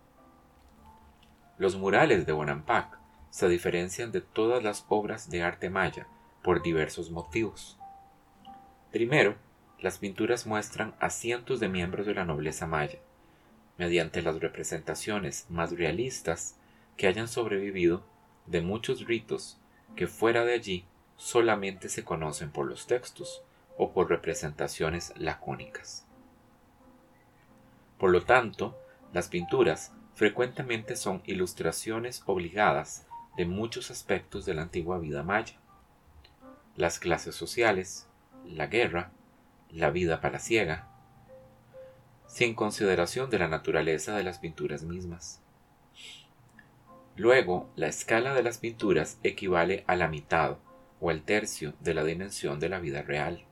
Los 1.57 1.75
murales 1.75 2.25
de 2.25 2.31
Bonampak 2.31 2.97
se 3.31 3.49
diferencian 3.49 4.13
de 4.13 4.21
todas 4.21 4.63
las 4.63 4.87
obras 4.89 5.29
de 5.29 5.43
arte 5.43 5.71
maya 5.71 6.07
por 6.45 6.63
diversos 6.63 7.11
motivos. 7.11 7.77
Primero, 8.93 9.48
las 9.81 9.99
pinturas 9.99 10.47
muestran 10.47 10.95
a 10.99 11.11
cientos 11.11 11.61
de 11.61 11.69
miembros 11.69 12.07
de 12.07 12.15
la 12.15 12.25
nobleza 12.25 12.67
maya, 12.67 12.99
mediante 13.77 14.23
las 14.23 14.41
representaciones 14.41 15.47
más 15.49 15.71
realistas 15.73 16.57
que 16.97 17.07
hayan 17.07 17.29
sobrevivido 17.29 18.05
de 18.47 18.61
muchos 18.61 19.07
ritos 19.07 19.59
que 19.95 20.07
fuera 20.07 20.45
de 20.45 20.55
allí 20.55 20.85
solamente 21.17 21.89
se 21.89 22.05
conocen 22.05 22.51
por 22.51 22.67
los 22.67 22.87
textos 22.87 23.43
o 23.77 23.93
por 23.93 24.09
representaciones 24.09 25.13
lacónicas. 25.17 26.07
Por 27.99 28.11
lo 28.11 28.25
tanto, 28.25 28.77
las 29.13 29.29
pinturas 29.29 29.93
frecuentemente 30.15 30.97
son 30.97 31.23
ilustraciones 31.27 32.23
obligadas 32.27 33.07
de 33.37 33.47
muchos 33.47 33.91
aspectos 33.91 34.45
de 34.47 34.55
la 34.55 34.63
antigua 34.63 34.99
vida 34.99 35.23
maya. 35.23 35.55
Las 36.77 36.99
clases 36.99 37.35
sociales, 37.35 38.09
la 38.45 38.67
guerra, 38.67 39.13
la 39.71 39.91
vida 39.91 40.21
palaciega, 40.21 40.89
sin 42.27 42.55
consideración 42.55 43.31
de 43.31 43.39
la 43.39 43.49
naturaleza 43.49 44.17
de 44.17 44.25
las 44.25 44.39
pinturas 44.39 44.83
mismas. 44.83 45.41
Luego, 47.17 47.69
la 47.75 47.89
escala 47.89 48.35
de 48.35 48.43
las 48.43 48.59
pinturas 48.59 49.19
equivale 49.25 49.83
a 49.89 49.97
la 49.97 50.09
mitad 50.09 50.59
o 51.01 51.11
al 51.11 51.23
tercio 51.23 51.75
de 51.81 51.95
la 51.95 52.05
dimensión 52.05 52.61
de 52.61 52.69
la 52.69 52.79
vida 52.79 53.03
real. 53.03 53.45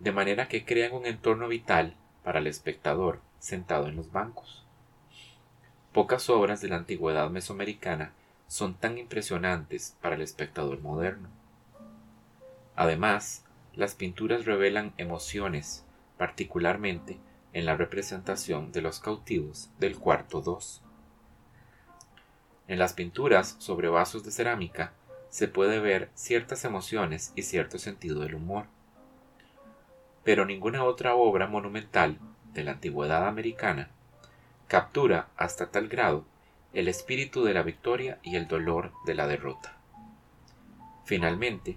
De 0.00 0.12
manera 0.12 0.48
que 0.48 0.64
crean 0.64 0.92
un 0.92 1.06
entorno 1.06 1.48
vital 1.48 1.96
para 2.24 2.38
el 2.38 2.46
espectador 2.46 3.20
sentado 3.38 3.88
en 3.88 3.96
los 3.96 4.12
bancos. 4.12 4.64
Pocas 5.92 6.30
obras 6.30 6.60
de 6.60 6.68
la 6.68 6.76
antigüedad 6.76 7.28
mesoamericana 7.28 8.12
son 8.46 8.74
tan 8.74 8.96
impresionantes 8.96 9.96
para 10.00 10.14
el 10.14 10.22
espectador 10.22 10.80
moderno. 10.80 11.28
Además, 12.76 13.44
las 13.74 13.94
pinturas 13.94 14.44
revelan 14.44 14.92
emociones, 14.98 15.84
particularmente 16.18 17.18
en 17.52 17.66
la 17.66 17.76
representación 17.76 18.72
de 18.72 18.82
los 18.82 19.00
cautivos 19.00 19.70
del 19.78 19.98
cuarto 19.98 20.40
2. 20.40 20.82
En 22.68 22.78
las 22.78 22.92
pinturas 22.92 23.56
sobre 23.58 23.88
vasos 23.88 24.24
de 24.24 24.30
cerámica 24.30 24.92
se 25.28 25.48
puede 25.48 25.80
ver 25.80 26.10
ciertas 26.14 26.64
emociones 26.64 27.32
y 27.34 27.42
cierto 27.42 27.78
sentido 27.78 28.20
del 28.20 28.34
humor. 28.34 28.66
Pero 30.24 30.44
ninguna 30.44 30.84
otra 30.84 31.14
obra 31.14 31.46
monumental 31.46 32.18
de 32.52 32.64
la 32.64 32.72
antigüedad 32.72 33.26
americana 33.26 33.90
captura 34.68 35.28
hasta 35.36 35.70
tal 35.70 35.88
grado 35.88 36.24
el 36.72 36.88
espíritu 36.88 37.44
de 37.44 37.52
la 37.52 37.62
victoria 37.62 38.18
y 38.22 38.36
el 38.36 38.48
dolor 38.48 38.92
de 39.04 39.14
la 39.14 39.26
derrota. 39.26 39.76
Finalmente, 41.04 41.76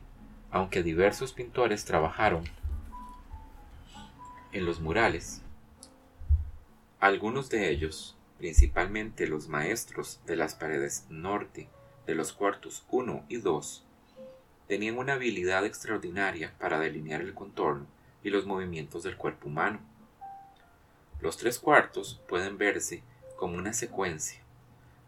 aunque 0.55 0.83
diversos 0.83 1.33
pintores 1.33 1.83
trabajaron 1.83 2.45
en 4.53 4.65
los 4.65 4.79
murales, 4.79 5.41
algunos 7.01 7.49
de 7.49 7.69
ellos, 7.69 8.15
principalmente 8.37 9.27
los 9.27 9.49
maestros 9.49 10.21
de 10.25 10.37
las 10.37 10.55
paredes 10.55 11.07
norte 11.09 11.67
de 12.07 12.15
los 12.15 12.31
cuartos 12.31 12.85
1 12.89 13.25
y 13.27 13.35
2 13.35 13.85
tenían 14.69 14.97
una 14.97 15.15
habilidad 15.15 15.65
extraordinaria 15.65 16.53
para 16.57 16.79
delinear 16.79 17.19
el 17.19 17.33
contorno 17.33 17.85
y 18.23 18.29
los 18.29 18.45
movimientos 18.45 19.03
del 19.03 19.17
cuerpo 19.17 19.49
humano. 19.49 19.81
Los 21.19 21.35
tres 21.35 21.59
cuartos 21.59 22.21
pueden 22.29 22.57
verse 22.57 23.03
como 23.35 23.57
una 23.57 23.73
secuencia, 23.73 24.39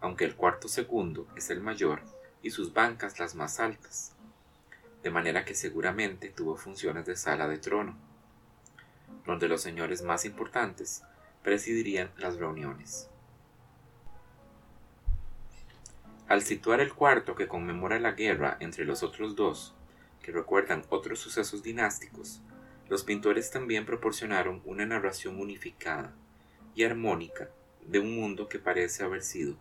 aunque 0.02 0.26
el 0.26 0.36
cuarto 0.36 0.68
segundo 0.68 1.26
es 1.38 1.50
el 1.50 1.62
mayor 1.62 2.02
y 2.44 2.50
sus 2.50 2.74
bancas 2.74 3.18
las 3.18 3.34
más 3.34 3.62
altas, 3.62 4.17
de 5.04 5.10
manera 5.10 5.46
que 5.46 5.56
seguramente 5.56 6.30
tuvo 6.30 6.56
funciones 6.56 7.06
de 7.06 7.16
sala 7.16 7.48
de 7.48 7.58
trono, 7.58 7.98
donde 9.26 9.48
los 9.48 9.62
señores 9.62 10.02
más 10.02 10.26
importantes 10.26 11.04
presidirían 11.44 12.12
las 12.18 12.38
reuniones. 12.38 13.10
Al 16.28 16.42
situar 16.42 16.82
el 16.82 16.94
cuarto 16.94 17.36
que 17.36 17.48
conmemora 17.48 18.00
la 18.00 18.12
guerra 18.12 18.58
entre 18.60 18.84
los 18.84 19.02
otros 19.02 19.36
dos, 19.36 19.74
que 20.22 20.34
recuerdan 20.34 20.84
otros 20.90 21.20
sucesos 21.20 21.64
dinásticos, 21.64 22.42
los 22.90 23.04
pintores 23.04 23.50
también 23.50 23.86
proporcionaron 23.86 24.62
una 24.66 24.86
narración 24.86 25.40
unificada 25.40 26.14
y 26.76 26.84
armónica 26.84 27.50
de 27.86 28.00
un 28.00 28.16
mundo 28.16 28.50
que 28.50 28.60
parece 28.60 29.04
haber 29.04 29.24
sido 29.24 29.56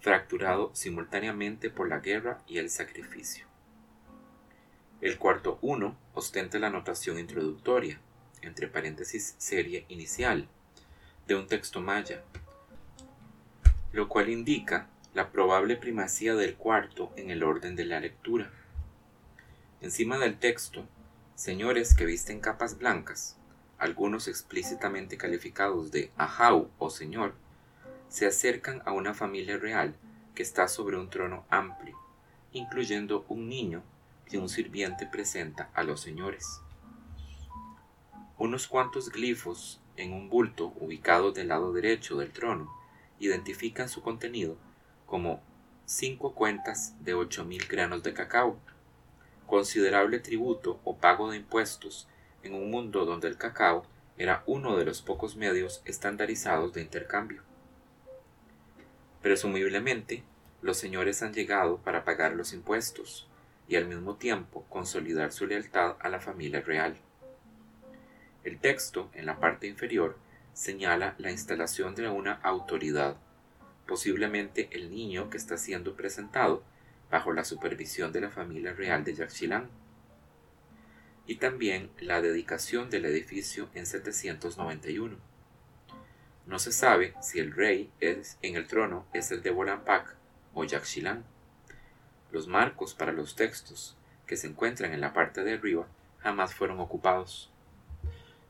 fracturado 0.00 0.70
simultáneamente 0.74 1.70
por 1.70 1.88
la 1.88 2.00
guerra 2.00 2.42
y 2.46 2.58
el 2.58 2.70
sacrificio. 2.70 3.49
El 5.00 5.16
cuarto 5.16 5.58
1 5.62 5.96
ostenta 6.12 6.58
la 6.58 6.68
notación 6.68 7.18
introductoria, 7.18 7.98
entre 8.42 8.68
paréntesis 8.68 9.34
serie 9.38 9.86
inicial, 9.88 10.46
de 11.26 11.36
un 11.36 11.46
texto 11.46 11.80
maya, 11.80 12.22
lo 13.92 14.10
cual 14.10 14.28
indica 14.28 14.90
la 15.14 15.30
probable 15.30 15.76
primacía 15.76 16.34
del 16.34 16.54
cuarto 16.54 17.14
en 17.16 17.30
el 17.30 17.42
orden 17.42 17.76
de 17.76 17.86
la 17.86 17.98
lectura. 17.98 18.50
Encima 19.80 20.18
del 20.18 20.38
texto, 20.38 20.84
señores 21.34 21.94
que 21.94 22.04
visten 22.04 22.40
capas 22.40 22.76
blancas, 22.76 23.38
algunos 23.78 24.28
explícitamente 24.28 25.16
calificados 25.16 25.90
de 25.92 26.10
ajau 26.18 26.68
o 26.78 26.90
señor, 26.90 27.32
se 28.10 28.26
acercan 28.26 28.82
a 28.84 28.92
una 28.92 29.14
familia 29.14 29.56
real 29.56 29.94
que 30.34 30.42
está 30.42 30.68
sobre 30.68 30.98
un 30.98 31.08
trono 31.08 31.46
amplio, 31.48 31.98
incluyendo 32.52 33.24
un 33.30 33.48
niño 33.48 33.82
que 34.30 34.38
un 34.38 34.48
sirviente 34.48 35.06
presenta 35.06 35.70
a 35.74 35.82
los 35.82 36.00
señores. 36.00 36.60
Unos 38.38 38.68
cuantos 38.68 39.10
glifos 39.10 39.80
en 39.96 40.12
un 40.12 40.30
bulto 40.30 40.72
ubicado 40.78 41.32
del 41.32 41.48
lado 41.48 41.72
derecho 41.72 42.16
del 42.16 42.32
trono 42.32 42.72
identifican 43.18 43.88
su 43.88 44.02
contenido 44.02 44.56
como 45.04 45.42
cinco 45.84 46.32
cuentas 46.34 46.94
de 47.04 47.14
ocho 47.14 47.44
mil 47.44 47.66
granos 47.66 48.02
de 48.02 48.14
cacao, 48.14 48.56
considerable 49.46 50.20
tributo 50.20 50.80
o 50.84 50.96
pago 50.96 51.30
de 51.30 51.36
impuestos 51.38 52.06
en 52.44 52.54
un 52.54 52.70
mundo 52.70 53.04
donde 53.04 53.28
el 53.28 53.36
cacao 53.36 53.84
era 54.16 54.44
uno 54.46 54.76
de 54.76 54.84
los 54.84 55.02
pocos 55.02 55.34
medios 55.34 55.82
estandarizados 55.84 56.72
de 56.72 56.82
intercambio. 56.82 57.42
Presumiblemente, 59.22 60.22
los 60.62 60.76
señores 60.76 61.22
han 61.22 61.34
llegado 61.34 61.78
para 61.78 62.04
pagar 62.04 62.32
los 62.32 62.52
impuestos 62.52 63.29
y 63.70 63.76
al 63.76 63.86
mismo 63.86 64.16
tiempo 64.16 64.66
consolidar 64.68 65.30
su 65.30 65.46
lealtad 65.46 65.96
a 66.00 66.08
la 66.08 66.20
familia 66.20 66.60
real. 66.60 66.96
El 68.42 68.58
texto, 68.58 69.10
en 69.14 69.26
la 69.26 69.38
parte 69.38 69.68
inferior, 69.68 70.18
señala 70.52 71.14
la 71.18 71.30
instalación 71.30 71.94
de 71.94 72.08
una 72.08 72.32
autoridad 72.42 73.16
posiblemente 73.86 74.68
el 74.72 74.90
niño 74.90 75.30
que 75.30 75.36
está 75.36 75.56
siendo 75.56 75.94
presentado 75.94 76.64
bajo 77.10 77.32
la 77.32 77.44
supervisión 77.44 78.12
de 78.12 78.20
la 78.20 78.30
familia 78.30 78.72
real 78.72 79.02
de 79.04 79.14
Yaxchilán, 79.14 79.68
y 81.26 81.36
también 81.36 81.90
la 82.00 82.20
dedicación 82.20 82.90
del 82.90 83.04
edificio 83.04 83.68
en 83.74 83.86
791. 83.86 85.16
No 86.46 86.58
se 86.58 86.72
sabe 86.72 87.14
si 87.22 87.38
el 87.38 87.52
rey 87.52 87.92
es, 88.00 88.36
en 88.42 88.56
el 88.56 88.66
trono 88.66 89.06
es 89.12 89.30
el 89.30 89.42
de 89.42 89.50
Bolampak 89.50 90.16
o 90.54 90.64
Yaxchilán. 90.64 91.24
Los 92.32 92.46
marcos 92.46 92.94
para 92.94 93.12
los 93.12 93.34
textos 93.34 93.96
que 94.26 94.36
se 94.36 94.46
encuentran 94.46 94.92
en 94.92 95.00
la 95.00 95.12
parte 95.12 95.42
de 95.42 95.54
arriba 95.54 95.86
jamás 96.20 96.54
fueron 96.54 96.80
ocupados. 96.80 97.50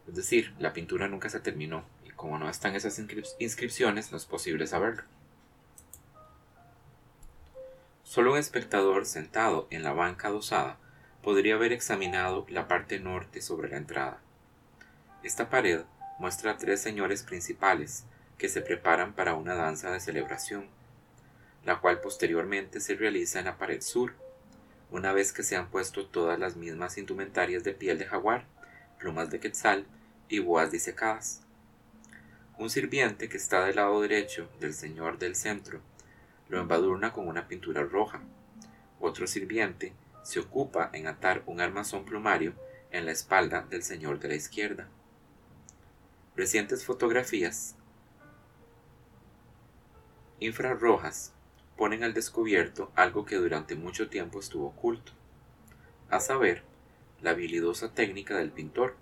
Es 0.07 0.15
decir, 0.15 0.55
la 0.59 0.73
pintura 0.73 1.09
nunca 1.09 1.31
se 1.31 1.41
terminó 1.41 1.85
y 2.05 2.11
como 2.11 2.39
no 2.39 2.51
están 2.51 2.75
esas 2.75 3.01
inscripciones 3.39 4.11
no 4.11 4.17
es 4.17 4.27
posible 4.27 4.67
saberlo. 4.67 5.05
Solo 8.03 8.33
un 8.33 8.39
espectador 8.39 9.07
sentado 9.07 9.69
en 9.71 9.85
la 9.85 9.93
banca 9.93 10.29
adosada 10.29 10.79
podría 11.23 11.55
haber 11.55 11.73
examinado 11.73 12.45
la 12.49 12.67
parte 12.67 12.99
norte 12.99 13.41
sobre 13.41 13.71
la 13.71 13.77
entrada. 13.77 14.21
Esta 15.23 15.49
pared 15.49 15.83
muestra 16.19 16.53
a 16.53 16.57
tres 16.57 16.83
señores 16.83 17.23
principales 17.23 18.05
que 18.37 18.49
se 18.49 18.63
preparan 18.63 19.13
para 19.13 19.35
una 19.35 19.55
danza 19.55 19.91
de 19.91 20.01
celebración, 20.01 20.67
la 21.65 21.81
cual 21.81 22.01
posteriormente 22.01 22.81
se 22.81 22.95
realiza 22.95 23.39
en 23.39 23.47
la 23.47 23.59
pared 23.59 23.81
sur, 23.81 24.15
una 24.91 25.13
vez 25.13 25.33
que 25.33 25.43
se 25.43 25.57
han 25.57 25.71
puesto 25.71 26.07
todas 26.07 26.39
las 26.39 26.57
mismas 26.57 26.99
indumentarias 26.99 27.63
de 27.65 27.73
piel 27.73 27.99
de 27.99 28.07
jaguar, 28.07 28.47
plumas 28.99 29.31
de 29.31 29.41
quetzal 29.41 29.87
y 30.29 30.41
boas 30.41 30.71
disecadas. 30.71 31.43
Un 32.59 32.71
sirviente 32.71 33.29
que 33.29 33.37
está 33.37 33.65
del 33.65 33.77
lado 33.77 34.01
derecho 34.01 34.51
del 34.61 34.75
señor 34.75 35.19
del 35.19 35.37
centro 35.37 35.81
lo 36.49 36.61
embadurna 36.61 37.13
con 37.13 37.29
una 37.29 37.47
pintura 37.47 37.85
roja. 37.85 38.21
Otro 38.99 39.27
sirviente 39.27 39.93
se 40.25 40.41
ocupa 40.41 40.91
en 40.93 41.07
atar 41.07 41.43
un 41.47 41.61
armazón 41.61 42.05
plumario 42.05 42.53
en 42.91 43.07
la 43.07 43.13
espalda 43.13 43.67
del 43.71 43.83
señor 43.83 44.19
de 44.19 44.29
la 44.29 44.35
izquierda. 44.35 44.89
Recientes 46.37 46.85
fotografías 46.85 47.77
infrarrojas 50.41 51.33
ponen 51.81 52.05
al 52.05 52.13
descubierto 52.13 52.93
algo 52.95 53.25
que 53.25 53.37
durante 53.37 53.75
mucho 53.75 54.11
tiempo 54.11 54.39
estuvo 54.39 54.67
oculto, 54.67 55.13
a 56.11 56.21
saber, 56.21 56.63
la 57.23 57.31
habilidosa 57.31 57.95
técnica 57.95 58.37
del 58.37 58.51
pintor, 58.51 58.97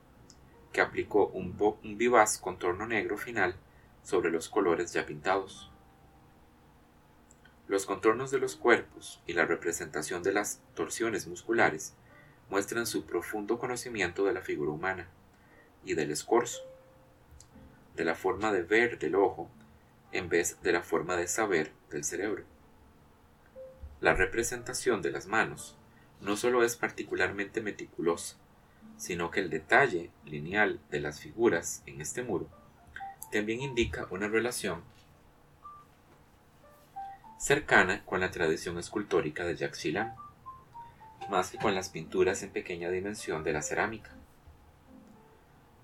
que 0.73 0.81
aplicó 0.81 1.27
un, 1.27 1.57
un 1.59 1.99
vivaz 1.99 2.39
contorno 2.39 2.87
negro 2.87 3.19
final 3.19 3.57
sobre 4.05 4.31
los 4.31 4.49
colores 4.49 4.93
ya 4.93 5.05
pintados. 5.07 5.73
Los 7.67 7.85
contornos 7.85 8.31
de 8.31 8.39
los 8.39 8.55
cuerpos 8.55 9.21
y 9.27 9.33
la 9.33 9.45
representación 9.45 10.23
de 10.23 10.35
las 10.35 10.61
torsiones 10.77 11.27
musculares 11.27 11.95
muestran 12.49 12.87
su 12.87 13.07
profundo 13.07 13.59
conocimiento 13.59 14.25
de 14.25 14.35
la 14.35 14.41
figura 14.43 14.71
humana 14.71 15.09
y 15.85 15.95
del 15.95 16.13
escorzo, 16.13 16.61
de 17.97 18.05
la 18.05 18.15
forma 18.15 18.53
de 18.53 18.63
ver 18.63 19.01
del 19.01 19.17
ojo 19.17 19.51
en 20.13 20.29
vez 20.29 20.63
de 20.63 20.71
la 20.71 20.83
forma 20.83 21.17
de 21.17 21.27
saber 21.27 21.73
del 21.91 22.05
cerebro. 22.05 22.45
La 24.01 24.15
representación 24.15 25.03
de 25.03 25.11
las 25.11 25.27
manos 25.27 25.77
no 26.21 26.37
solo 26.37 26.63
es 26.63 26.77
particularmente 26.77 27.61
meticulosa, 27.61 28.37
sino 28.97 29.31
que 29.31 29.41
el 29.41 29.51
detalle 29.51 30.11
lineal 30.25 30.81
de 30.91 31.01
las 31.01 31.21
figuras 31.21 31.83
en 31.87 32.01
este 32.01 32.23
muro 32.23 32.49
también 33.33 33.61
indica 33.61 34.07
una 34.11 34.29
relación 34.29 34.83
cercana 37.39 38.05
con 38.05 38.21
la 38.21 38.31
tradición 38.31 38.79
escultórica 38.79 39.45
de 39.45 39.57
Jacques 39.57 39.95
más 41.29 41.51
que 41.51 41.59
con 41.59 41.75
las 41.75 41.91
pinturas 41.91 42.43
en 42.43 42.51
pequeña 42.51 42.91
dimensión 42.91 43.45
de 43.45 43.53
la 43.53 43.63
cerámica. 43.63 44.11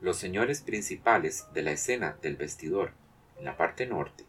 Los 0.01 0.17
señores 0.17 0.61
principales 0.63 1.47
de 1.53 1.63
la 1.63 1.73
escena 1.73 2.17
del 2.23 2.37
vestidor, 2.37 2.93
en 3.39 3.45
la 3.45 3.57
parte 3.57 3.87
norte, 3.87 4.25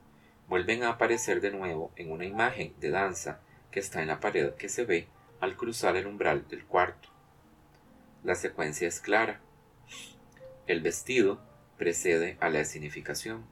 vuelven 0.47 0.83
a 0.83 0.89
aparecer 0.89 1.41
de 1.41 1.51
nuevo 1.51 1.91
en 1.95 2.11
una 2.11 2.25
imagen 2.25 2.73
de 2.79 2.89
danza 2.89 3.39
que 3.75 3.81
está 3.81 4.01
en 4.01 4.07
la 4.07 4.21
pared 4.21 4.53
que 4.53 4.69
se 4.69 4.85
ve 4.85 5.05
al 5.41 5.57
cruzar 5.57 5.97
el 5.97 6.07
umbral 6.07 6.47
del 6.47 6.63
cuarto. 6.63 7.09
La 8.23 8.35
secuencia 8.35 8.87
es 8.87 9.01
clara. 9.01 9.41
El 10.65 10.79
vestido 10.79 11.41
precede 11.77 12.37
a 12.39 12.47
la 12.47 12.61
escenificación. 12.61 13.43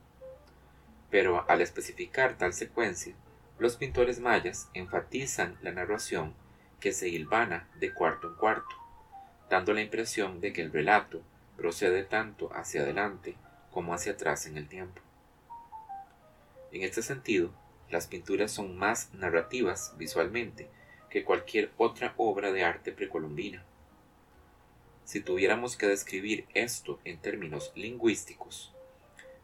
Pero 1.12 1.44
al 1.50 1.60
especificar 1.60 2.38
tal 2.38 2.54
secuencia, 2.54 3.14
los 3.60 3.76
pintores 3.76 4.22
mayas 4.22 4.70
enfatizan 4.74 5.58
la 5.62 5.74
narración 5.74 6.34
que 6.80 6.94
se 6.94 7.10
hilvana 7.10 7.68
de 7.82 7.94
cuarto 7.94 8.30
en 8.30 8.36
cuarto, 8.36 8.78
dando 9.50 9.74
la 9.74 9.82
impresión 9.82 10.40
de 10.40 10.54
que 10.54 10.62
el 10.62 10.72
relato 10.72 11.22
procede 11.58 12.06
tanto 12.06 12.50
hacia 12.54 12.84
adelante 12.84 13.36
como 13.72 13.94
hacia 13.94 14.14
atrás 14.14 14.46
en 14.46 14.58
el 14.58 14.70
tiempo. 14.70 15.02
En 16.72 16.82
este 16.82 17.02
sentido, 17.02 17.52
las 17.94 18.08
pinturas 18.08 18.52
son 18.52 18.76
más 18.76 19.14
narrativas 19.14 19.94
visualmente 20.00 20.68
que 21.12 21.24
cualquier 21.24 21.72
otra 21.78 22.16
obra 22.18 22.52
de 22.52 22.64
arte 22.64 22.92
precolombina. 22.92 23.64
Si 25.06 25.22
tuviéramos 25.22 25.78
que 25.78 25.86
describir 25.86 26.48
esto 26.56 27.00
en 27.06 27.20
términos 27.20 27.72
lingüísticos, 27.76 28.74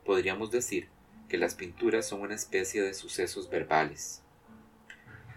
podríamos 0.04 0.50
decir 0.50 0.90
que 1.28 1.38
las 1.38 1.54
pinturas 1.54 2.08
son 2.08 2.22
una 2.22 2.34
especie 2.34 2.82
de 2.82 2.96
sucesos 2.96 3.52
verbales, 3.52 4.24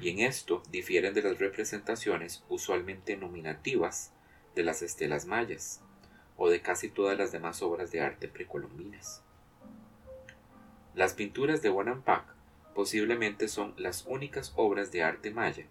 y 0.00 0.08
en 0.08 0.20
esto 0.20 0.62
difieren 0.70 1.12
de 1.12 1.20
las 1.20 1.38
representaciones 1.38 2.42
usualmente 2.48 3.18
nominativas 3.18 4.10
de 4.54 4.62
las 4.62 4.80
estelas 4.80 5.26
mayas, 5.26 5.82
o 6.38 6.48
de 6.48 6.62
casi 6.62 6.88
todas 6.88 7.18
las 7.18 7.30
demás 7.30 7.60
obras 7.60 7.92
de 7.92 8.00
arte 8.00 8.26
precolombinas. 8.26 9.22
Las 10.94 11.12
pinturas 11.12 11.60
de 11.60 11.68
Bonampak 11.68 12.31
posiblemente 12.74 13.48
son 13.48 13.74
las 13.76 14.04
únicas 14.06 14.52
obras 14.56 14.92
de 14.92 15.02
arte 15.02 15.30
maya 15.30 15.66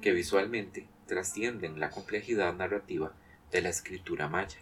que 0.00 0.12
visualmente 0.12 0.86
trascienden 1.06 1.80
la 1.80 1.90
complejidad 1.90 2.54
narrativa 2.54 3.12
de 3.50 3.62
la 3.62 3.68
escritura 3.68 4.28
maya. 4.28 4.58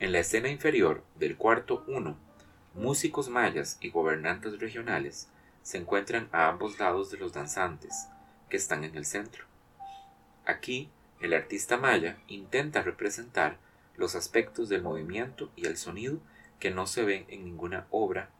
En 0.00 0.12
la 0.12 0.20
escena 0.20 0.48
inferior 0.48 1.04
del 1.16 1.36
cuarto 1.36 1.84
1, 1.86 2.16
músicos 2.74 3.28
mayas 3.28 3.78
y 3.80 3.90
gobernantes 3.90 4.58
regionales 4.58 5.28
se 5.62 5.78
encuentran 5.78 6.28
a 6.32 6.48
ambos 6.48 6.78
lados 6.78 7.10
de 7.10 7.18
los 7.18 7.32
danzantes, 7.32 8.08
que 8.48 8.56
están 8.56 8.84
en 8.84 8.96
el 8.96 9.04
centro. 9.04 9.44
Aquí 10.44 10.90
el 11.20 11.32
artista 11.32 11.76
maya 11.76 12.18
intenta 12.28 12.82
representar 12.82 13.56
los 13.96 14.14
aspectos 14.14 14.68
del 14.68 14.82
movimiento 14.82 15.50
y 15.56 15.66
el 15.66 15.76
sonido 15.76 16.18
que 16.58 16.70
no 16.70 16.86
se 16.86 17.04
ven 17.04 17.24
en 17.28 17.44
ninguna 17.44 17.86
obra 17.90 18.30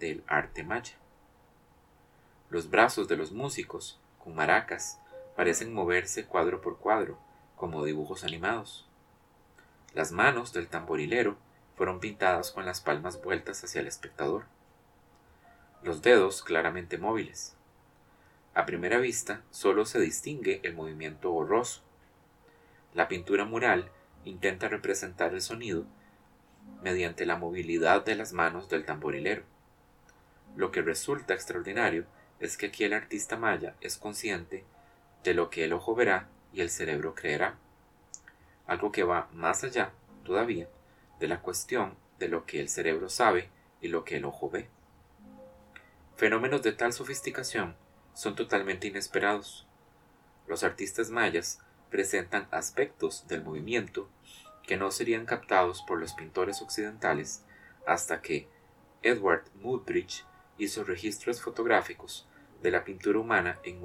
del 0.00 0.24
arte 0.26 0.64
maya. 0.64 0.96
Los 2.48 2.68
brazos 2.68 3.06
de 3.06 3.16
los 3.16 3.30
músicos, 3.30 4.00
con 4.18 4.34
maracas, 4.34 4.98
parecen 5.36 5.72
moverse 5.72 6.26
cuadro 6.26 6.60
por 6.60 6.78
cuadro, 6.78 7.18
como 7.54 7.84
dibujos 7.84 8.24
animados. 8.24 8.88
Las 9.94 10.10
manos 10.10 10.52
del 10.52 10.66
tamborilero 10.66 11.36
fueron 11.76 12.00
pintadas 12.00 12.50
con 12.50 12.66
las 12.66 12.80
palmas 12.80 13.22
vueltas 13.22 13.62
hacia 13.62 13.80
el 13.80 13.86
espectador. 13.86 14.46
Los 15.82 16.02
dedos 16.02 16.42
claramente 16.42 16.98
móviles. 16.98 17.56
A 18.54 18.66
primera 18.66 18.98
vista 18.98 19.42
solo 19.50 19.84
se 19.84 20.00
distingue 20.00 20.60
el 20.64 20.74
movimiento 20.74 21.30
borroso, 21.30 21.82
la 22.92 23.06
pintura 23.06 23.44
mural 23.44 23.88
intenta 24.24 24.68
representar 24.68 25.32
el 25.32 25.40
sonido 25.40 25.86
mediante 26.82 27.24
la 27.24 27.36
movilidad 27.36 28.04
de 28.04 28.16
las 28.16 28.32
manos 28.32 28.68
del 28.68 28.84
tamborilero. 28.84 29.44
Lo 30.56 30.70
que 30.70 30.82
resulta 30.82 31.34
extraordinario 31.34 32.06
es 32.40 32.56
que 32.56 32.66
aquí 32.66 32.84
el 32.84 32.92
artista 32.92 33.36
maya 33.36 33.74
es 33.80 33.96
consciente 33.96 34.64
de 35.22 35.34
lo 35.34 35.50
que 35.50 35.64
el 35.64 35.72
ojo 35.72 35.94
verá 35.94 36.28
y 36.52 36.60
el 36.60 36.70
cerebro 36.70 37.14
creerá, 37.14 37.56
algo 38.66 38.92
que 38.92 39.04
va 39.04 39.28
más 39.32 39.64
allá, 39.64 39.92
todavía, 40.24 40.68
de 41.18 41.28
la 41.28 41.40
cuestión 41.40 41.94
de 42.18 42.28
lo 42.28 42.46
que 42.46 42.60
el 42.60 42.68
cerebro 42.68 43.08
sabe 43.08 43.48
y 43.80 43.88
lo 43.88 44.04
que 44.04 44.16
el 44.16 44.24
ojo 44.24 44.50
ve. 44.50 44.68
Fenómenos 46.16 46.62
de 46.62 46.72
tal 46.72 46.92
sofisticación 46.92 47.76
son 48.14 48.34
totalmente 48.34 48.86
inesperados. 48.86 49.66
Los 50.46 50.64
artistas 50.64 51.10
mayas 51.10 51.60
presentan 51.90 52.46
aspectos 52.50 53.26
del 53.26 53.42
movimiento 53.42 54.08
que 54.62 54.76
no 54.76 54.90
serían 54.90 55.26
captados 55.26 55.82
por 55.82 55.98
los 55.98 56.12
pintores 56.12 56.62
occidentales 56.62 57.44
hasta 57.86 58.20
que 58.20 58.48
Edward 59.02 59.44
Muybridge 59.54 60.24
hizo 60.60 60.84
registros 60.84 61.40
fotográficos 61.40 62.28
de 62.62 62.70
la 62.70 62.84
pintura 62.84 63.18
humana 63.18 63.58
en 63.64 63.80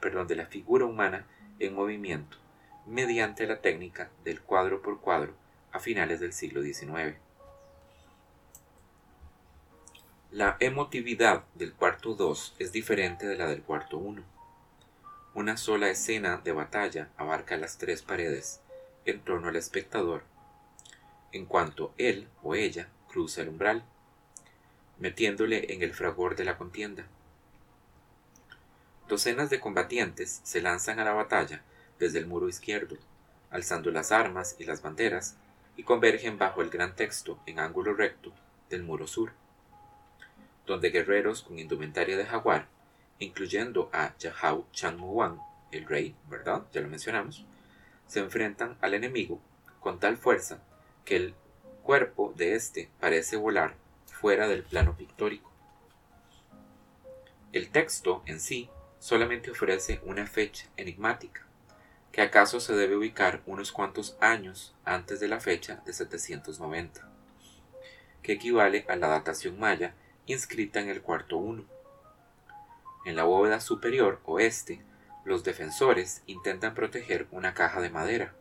perdón, 0.00 0.26
de 0.26 0.36
la 0.36 0.46
figura 0.46 0.84
humana 0.84 1.26
en 1.58 1.74
movimiento 1.74 2.38
mediante 2.86 3.46
la 3.46 3.60
técnica 3.60 4.10
del 4.24 4.40
cuadro 4.40 4.82
por 4.82 5.00
cuadro 5.00 5.34
a 5.72 5.78
finales 5.78 6.20
del 6.20 6.32
siglo 6.32 6.62
XIX. 6.62 7.16
La 10.30 10.56
emotividad 10.60 11.44
del 11.54 11.74
cuarto 11.74 12.14
2 12.14 12.56
es 12.58 12.72
diferente 12.72 13.26
de 13.26 13.36
la 13.36 13.46
del 13.46 13.62
cuarto 13.62 13.98
1. 13.98 14.22
Una 15.34 15.56
sola 15.56 15.90
escena 15.90 16.40
de 16.42 16.52
batalla 16.52 17.10
abarca 17.16 17.56
las 17.56 17.78
tres 17.78 18.02
paredes 18.02 18.60
en 19.04 19.20
torno 19.20 19.48
al 19.48 19.56
espectador, 19.56 20.24
en 21.32 21.46
cuanto 21.46 21.94
él 21.98 22.28
o 22.42 22.54
ella 22.54 22.88
cruza 23.08 23.42
el 23.42 23.48
umbral, 23.48 23.84
metiéndole 25.04 25.74
en 25.74 25.82
el 25.82 25.92
fragor 25.92 26.34
de 26.34 26.46
la 26.46 26.56
contienda. 26.56 27.04
Docenas 29.06 29.50
de 29.50 29.60
combatientes 29.60 30.40
se 30.44 30.62
lanzan 30.62 30.98
a 30.98 31.04
la 31.04 31.12
batalla 31.12 31.60
desde 31.98 32.20
el 32.20 32.26
muro 32.26 32.48
izquierdo, 32.48 32.96
alzando 33.50 33.90
las 33.90 34.12
armas 34.12 34.56
y 34.58 34.64
las 34.64 34.80
banderas, 34.80 35.36
y 35.76 35.82
convergen 35.82 36.38
bajo 36.38 36.62
el 36.62 36.70
gran 36.70 36.96
texto 36.96 37.38
en 37.44 37.58
ángulo 37.58 37.92
recto 37.92 38.32
del 38.70 38.82
muro 38.82 39.06
sur, 39.06 39.32
donde 40.64 40.88
guerreros 40.88 41.42
con 41.42 41.58
indumentaria 41.58 42.16
de 42.16 42.24
jaguar 42.24 42.66
incluyendo 43.18 43.90
a 43.92 44.16
Yahao 44.16 44.66
Changmuan, 44.72 45.38
el 45.70 45.84
rey, 45.84 46.16
¿verdad? 46.30 46.62
Ya 46.72 46.80
lo 46.80 46.88
mencionamos, 46.88 47.44
se 48.06 48.20
enfrentan 48.20 48.78
al 48.80 48.94
enemigo 48.94 49.38
con 49.80 50.00
tal 50.00 50.16
fuerza 50.16 50.62
que 51.04 51.16
el 51.16 51.34
cuerpo 51.82 52.32
de 52.34 52.54
éste 52.54 52.88
parece 53.00 53.36
volar 53.36 53.83
fuera 54.24 54.48
del 54.48 54.62
plano 54.62 54.96
pictórico. 54.96 55.52
El 57.52 57.68
texto 57.68 58.22
en 58.24 58.40
sí 58.40 58.70
solamente 58.98 59.50
ofrece 59.50 60.00
una 60.02 60.26
fecha 60.26 60.66
enigmática, 60.78 61.46
que 62.10 62.22
acaso 62.22 62.58
se 62.58 62.74
debe 62.74 62.96
ubicar 62.96 63.42
unos 63.44 63.70
cuantos 63.70 64.16
años 64.20 64.74
antes 64.86 65.20
de 65.20 65.28
la 65.28 65.40
fecha 65.40 65.82
de 65.84 65.92
790, 65.92 67.06
que 68.22 68.32
equivale 68.32 68.86
a 68.88 68.96
la 68.96 69.08
datación 69.08 69.60
maya 69.60 69.92
inscrita 70.24 70.80
en 70.80 70.88
el 70.88 71.02
cuarto 71.02 71.36
uno. 71.36 71.66
En 73.04 73.16
la 73.16 73.24
bóveda 73.24 73.60
superior 73.60 74.22
oeste, 74.24 74.80
los 75.26 75.44
defensores 75.44 76.22
intentan 76.26 76.74
proteger 76.74 77.26
una 77.30 77.52
caja 77.52 77.82
de 77.82 77.90
madera, 77.90 78.34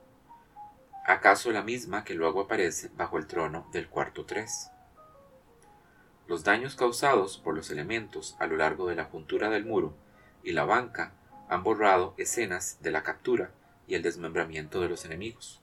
acaso 1.06 1.52
la 1.52 1.62
misma 1.62 2.06
que 2.06 2.14
luego 2.14 2.40
aparece 2.40 2.90
bajo 2.96 3.18
el 3.18 3.28
trono 3.28 3.68
del 3.74 3.90
cuarto 3.90 4.26
tres. 4.26 4.70
Los 6.28 6.44
daños 6.44 6.76
causados 6.76 7.38
por 7.38 7.56
los 7.56 7.70
elementos 7.70 8.36
a 8.40 8.48
lo 8.48 8.58
largo 8.58 8.88
de 8.88 8.96
la 8.96 9.06
juntura 9.06 9.50
del 9.50 9.66
muro 9.66 9.94
y 10.44 10.52
la 10.52 10.66
banca 10.66 11.14
han 11.50 11.64
borrado 11.64 12.14
escenas 12.18 12.80
de 12.82 12.92
la 12.92 13.04
captura 13.04 13.52
y 13.88 13.96
el 13.96 14.02
desmembramiento 14.02 14.82
de 14.82 14.90
los 14.90 15.06
enemigos. 15.06 15.62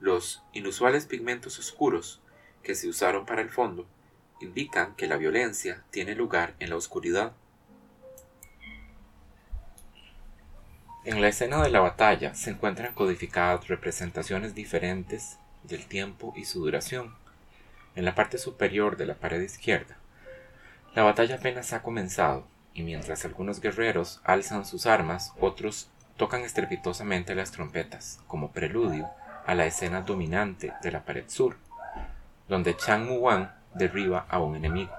Los 0.00 0.42
inusuales 0.52 1.06
pigmentos 1.06 1.58
oscuros 1.58 2.20
que 2.62 2.74
se 2.74 2.88
usaron 2.88 3.26
para 3.26 3.42
el 3.42 3.50
fondo 3.50 3.86
indican 4.40 4.94
que 4.94 5.06
la 5.06 5.16
violencia 5.16 5.84
tiene 5.90 6.14
lugar 6.14 6.54
en 6.60 6.70
la 6.70 6.76
oscuridad. 6.76 7.32
En 11.04 11.20
la 11.20 11.28
escena 11.28 11.62
de 11.62 11.70
la 11.70 11.80
batalla 11.80 12.34
se 12.34 12.50
encuentran 12.50 12.94
codificadas 12.94 13.68
representaciones 13.68 14.54
diferentes 14.54 15.38
del 15.64 15.86
tiempo 15.86 16.32
y 16.36 16.44
su 16.44 16.60
duración. 16.60 17.14
En 17.98 18.04
la 18.04 18.14
parte 18.14 18.38
superior 18.38 18.96
de 18.96 19.06
la 19.06 19.16
pared 19.16 19.40
izquierda, 19.40 19.96
la 20.94 21.02
batalla 21.02 21.34
apenas 21.34 21.72
ha 21.72 21.82
comenzado 21.82 22.46
y 22.72 22.84
mientras 22.84 23.24
algunos 23.24 23.60
guerreros 23.60 24.20
alzan 24.22 24.64
sus 24.64 24.86
armas, 24.86 25.32
otros 25.40 25.90
tocan 26.16 26.42
estrepitosamente 26.42 27.34
las 27.34 27.50
trompetas 27.50 28.20
como 28.28 28.52
preludio 28.52 29.10
a 29.46 29.56
la 29.56 29.66
escena 29.66 30.02
dominante 30.02 30.72
de 30.80 30.92
la 30.92 31.04
pared 31.04 31.24
sur, 31.26 31.56
donde 32.46 32.76
Chang 32.76 33.04
Muwan 33.04 33.52
derriba 33.74 34.26
a 34.28 34.38
un 34.38 34.54
enemigo. 34.54 34.94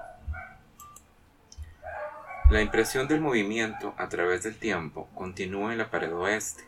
La 2.50 2.60
impresión 2.60 3.08
del 3.08 3.22
movimiento 3.22 3.94
a 3.96 4.10
través 4.10 4.42
del 4.42 4.56
tiempo 4.56 5.08
continúa 5.14 5.72
en 5.72 5.78
la 5.78 5.90
pared 5.90 6.12
oeste 6.12 6.64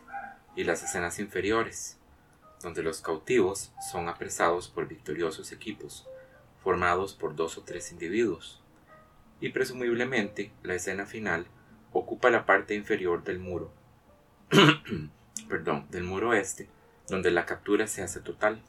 y 0.55 0.63
las 0.63 0.81
escenas 0.81 1.19
inferiores, 1.19 1.99
donde 2.63 2.81
los 2.81 3.01
cautivos 3.01 3.71
son 3.91 4.09
apresados 4.09 4.67
por 4.67 4.87
victoriosos 4.87 5.51
equipos 5.51 6.07
formados 6.63 7.13
por 7.13 7.35
dos 7.35 7.57
o 7.57 7.63
tres 7.63 7.91
individuos, 7.91 8.61
y 9.39 9.49
presumiblemente 9.49 10.51
la 10.63 10.75
escena 10.75 11.05
final 11.05 11.45
ocupa 11.91 12.29
la 12.29 12.45
parte 12.45 12.75
inferior 12.75 13.23
del 13.23 13.39
muro, 13.39 13.71
perdón, 15.49 15.87
del 15.91 16.03
muro 16.03 16.33
este, 16.33 16.69
donde 17.07 17.31
la 17.31 17.45
captura 17.45 17.87
se 17.87 18.01
hace 18.01 18.21
total. 18.21 18.61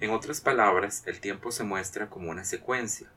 En 0.00 0.10
otras 0.10 0.40
palabras, 0.40 1.02
el 1.06 1.20
tiempo 1.20 1.52
se 1.52 1.64
muestra 1.64 2.08
como 2.08 2.30
una 2.30 2.44
secuencia, 2.44 3.08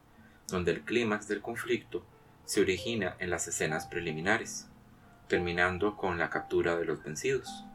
donde 0.47 0.71
el 0.71 0.82
clímax 0.82 1.28
del 1.28 1.41
conflicto 1.41 2.06
se 2.45 2.62
origina 2.62 3.15
en 3.19 3.30
las 3.30 3.47
escenas 3.47 3.86
preliminares, 3.86 4.67
terminando 5.28 5.95
con 5.95 6.17
la 6.17 6.30
captura 6.30 6.75
de 6.75 6.86
los 6.86 7.04
vencidos. 7.04 7.65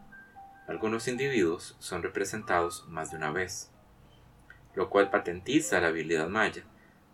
Algunos 0.67 1.09
individuos 1.09 1.77
son 1.79 2.03
representados 2.03 2.87
más 2.89 3.11
de 3.11 3.19
una 3.19 3.31
vez, 3.31 3.71
lo 4.75 4.91
cual 4.91 5.11
patentiza 5.11 5.81
la 5.81 5.89
habilidad 5.89 6.29
maya 6.29 6.65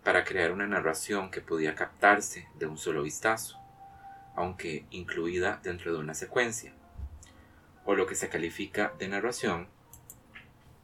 para 0.03 0.23
crear 0.23 0.51
una 0.51 0.67
narración 0.67 1.29
que 1.29 1.41
podía 1.41 1.75
captarse 1.75 2.47
de 2.55 2.65
un 2.65 2.77
solo 2.77 3.03
vistazo, 3.03 3.57
aunque 4.35 4.85
incluida 4.89 5.59
dentro 5.63 5.93
de 5.93 5.99
una 5.99 6.13
secuencia, 6.13 6.73
o 7.85 7.95
lo 7.95 8.07
que 8.07 8.15
se 8.15 8.29
califica 8.29 8.93
de 8.97 9.07
narración 9.07 9.67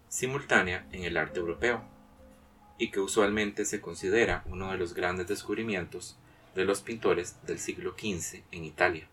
simultánea 0.10 0.86
en 0.92 1.04
el 1.04 1.18
arte 1.18 1.40
europeo, 1.40 1.84
y 2.78 2.92
que 2.92 3.00
usualmente 3.00 3.66
se 3.66 3.82
considera 3.82 4.44
uno 4.46 4.72
de 4.72 4.78
los 4.78 4.94
grandes 4.94 5.28
descubrimientos 5.28 6.18
de 6.54 6.66
los 6.66 6.82
pintores 6.82 7.38
del 7.46 7.60
siglo 7.60 7.96
XV 7.98 8.44
en 8.52 8.63
Italia. 8.63 9.08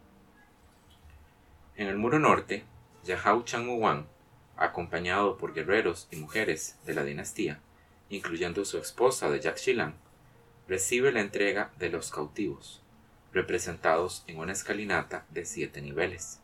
En 1.77 1.89
el 1.89 1.97
muro 1.97 2.19
norte, 2.19 2.65
Yahao 3.05 3.43
Changmuwan, 3.43 4.07
acompañado 4.57 5.37
por 5.37 5.55
guerreros 5.55 6.09
y 6.11 6.17
mujeres 6.17 6.79
de 6.85 6.95
la 6.95 7.05
dinastía, 7.05 7.61
incluyendo 8.09 8.65
su 8.65 8.79
esposa 8.79 9.31
de 9.31 9.41
Jack 9.41 9.59
Shilan, 9.59 9.95
recibe 10.69 11.13
la 11.13 11.21
entrega 11.21 11.73
de 11.79 11.91
los 11.91 12.11
cautivos, 12.11 12.83
representados 13.33 14.25
en 14.27 14.39
una 14.39 14.53
escalinata 14.53 15.27
de 15.31 15.45
siete 15.45 15.83
niveles. 15.83 16.41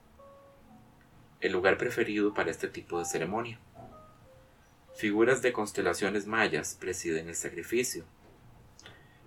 El 1.41 1.53
lugar 1.53 1.79
preferido 1.79 2.35
para 2.35 2.51
este 2.51 2.69
tipo 2.69 2.99
de 2.99 3.05
ceremonia. 3.05 3.59
Figuras 4.95 5.41
de 5.41 5.53
constelaciones 5.53 6.27
mayas 6.27 6.77
presiden 6.79 7.29
el 7.29 7.35
sacrificio, 7.35 8.05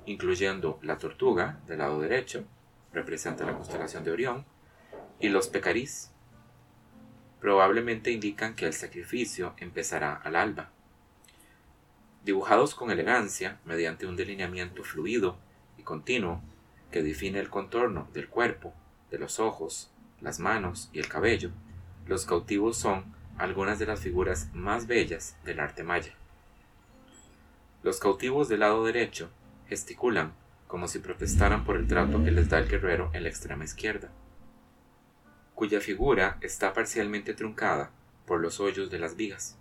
incluyendo 0.06 0.80
la 0.82 0.98
tortuga 0.98 1.60
del 1.66 1.80
lado 1.80 2.00
derecho, 2.02 2.46
representa 2.92 3.46
la 3.46 3.54
constelación 3.54 4.04
de 4.04 4.12
Orión, 4.12 4.46
y 5.20 5.30
los 5.30 5.48
pecarís. 5.48 6.12
Probablemente 7.44 8.10
indican 8.10 8.56
que 8.56 8.66
el 8.66 8.72
sacrificio 8.72 9.54
empezará 9.58 10.14
al 10.14 10.38
alba. 10.38 10.70
Dibujados 12.24 12.74
con 12.74 12.90
elegancia, 12.90 13.60
mediante 13.66 14.06
un 14.06 14.16
delineamiento 14.16 14.82
fluido 14.86 15.36
y 15.78 15.84
continuo 15.84 16.42
que 16.90 17.04
define 17.04 17.42
el 17.42 17.50
contorno 17.50 18.08
del 18.14 18.30
cuerpo, 18.30 18.74
de 19.12 19.20
los 19.20 19.42
ojos, 19.42 19.92
las 20.22 20.40
manos 20.40 20.90
y 20.94 21.00
el 21.00 21.10
cabello, 21.10 21.52
los 22.08 22.26
cautivos 22.26 22.78
son 22.78 23.14
algunas 23.38 23.78
de 23.78 23.88
las 23.88 24.00
figuras 24.00 24.48
más 24.54 24.88
bellas 24.88 25.36
del 25.44 25.60
arte 25.60 25.84
maya. 25.84 26.14
Los 27.84 28.00
cautivos 28.00 28.48
del 28.48 28.62
lado 28.62 28.86
derecho 28.86 29.30
gesticulan 29.68 30.32
como 30.66 30.88
si 30.88 31.00
protestaran 31.00 31.66
por 31.66 31.76
el 31.76 31.88
trato 31.88 32.24
que 32.24 32.32
les 32.32 32.48
da 32.48 32.60
el 32.60 32.70
guerrero 32.70 33.12
en 33.14 33.24
la 33.24 33.30
extrema 33.30 33.66
izquierda, 33.66 34.12
cuya 35.56 35.80
figura 35.80 36.38
está 36.42 36.74
parcialmente 36.74 37.34
truncada 37.34 37.92
por 38.26 38.40
los 38.40 38.60
hoyos 38.60 38.90
de 38.90 39.00
las 39.00 39.16
vigas. 39.16 39.58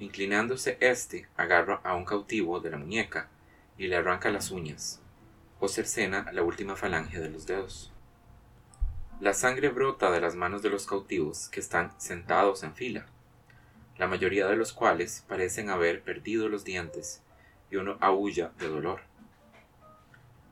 Inclinándose 0.00 0.76
éste, 0.80 1.26
agarra 1.36 1.80
a 1.82 1.94
un 1.94 2.04
cautivo 2.04 2.60
de 2.60 2.70
la 2.70 2.78
muñeca 2.78 3.28
y 3.76 3.86
le 3.86 3.96
arranca 3.96 4.30
las 4.30 4.50
uñas, 4.50 5.00
o 5.60 5.68
cercena 5.68 6.30
la 6.32 6.42
última 6.42 6.76
falange 6.76 7.18
de 7.18 7.30
los 7.30 7.46
dedos. 7.46 7.92
La 9.20 9.34
sangre 9.34 9.68
brota 9.68 10.10
de 10.10 10.20
las 10.20 10.36
manos 10.36 10.62
de 10.62 10.70
los 10.70 10.86
cautivos 10.86 11.48
que 11.48 11.60
están 11.60 11.92
sentados 11.98 12.62
en 12.62 12.74
fila, 12.74 13.06
la 13.96 14.06
mayoría 14.06 14.46
de 14.46 14.54
los 14.54 14.72
cuales 14.72 15.24
parecen 15.26 15.70
haber 15.70 16.02
perdido 16.02 16.48
los 16.48 16.64
dientes 16.64 17.22
y 17.70 17.76
uno 17.76 17.96
aúlla 18.00 18.52
de 18.58 18.68
dolor. 18.68 19.00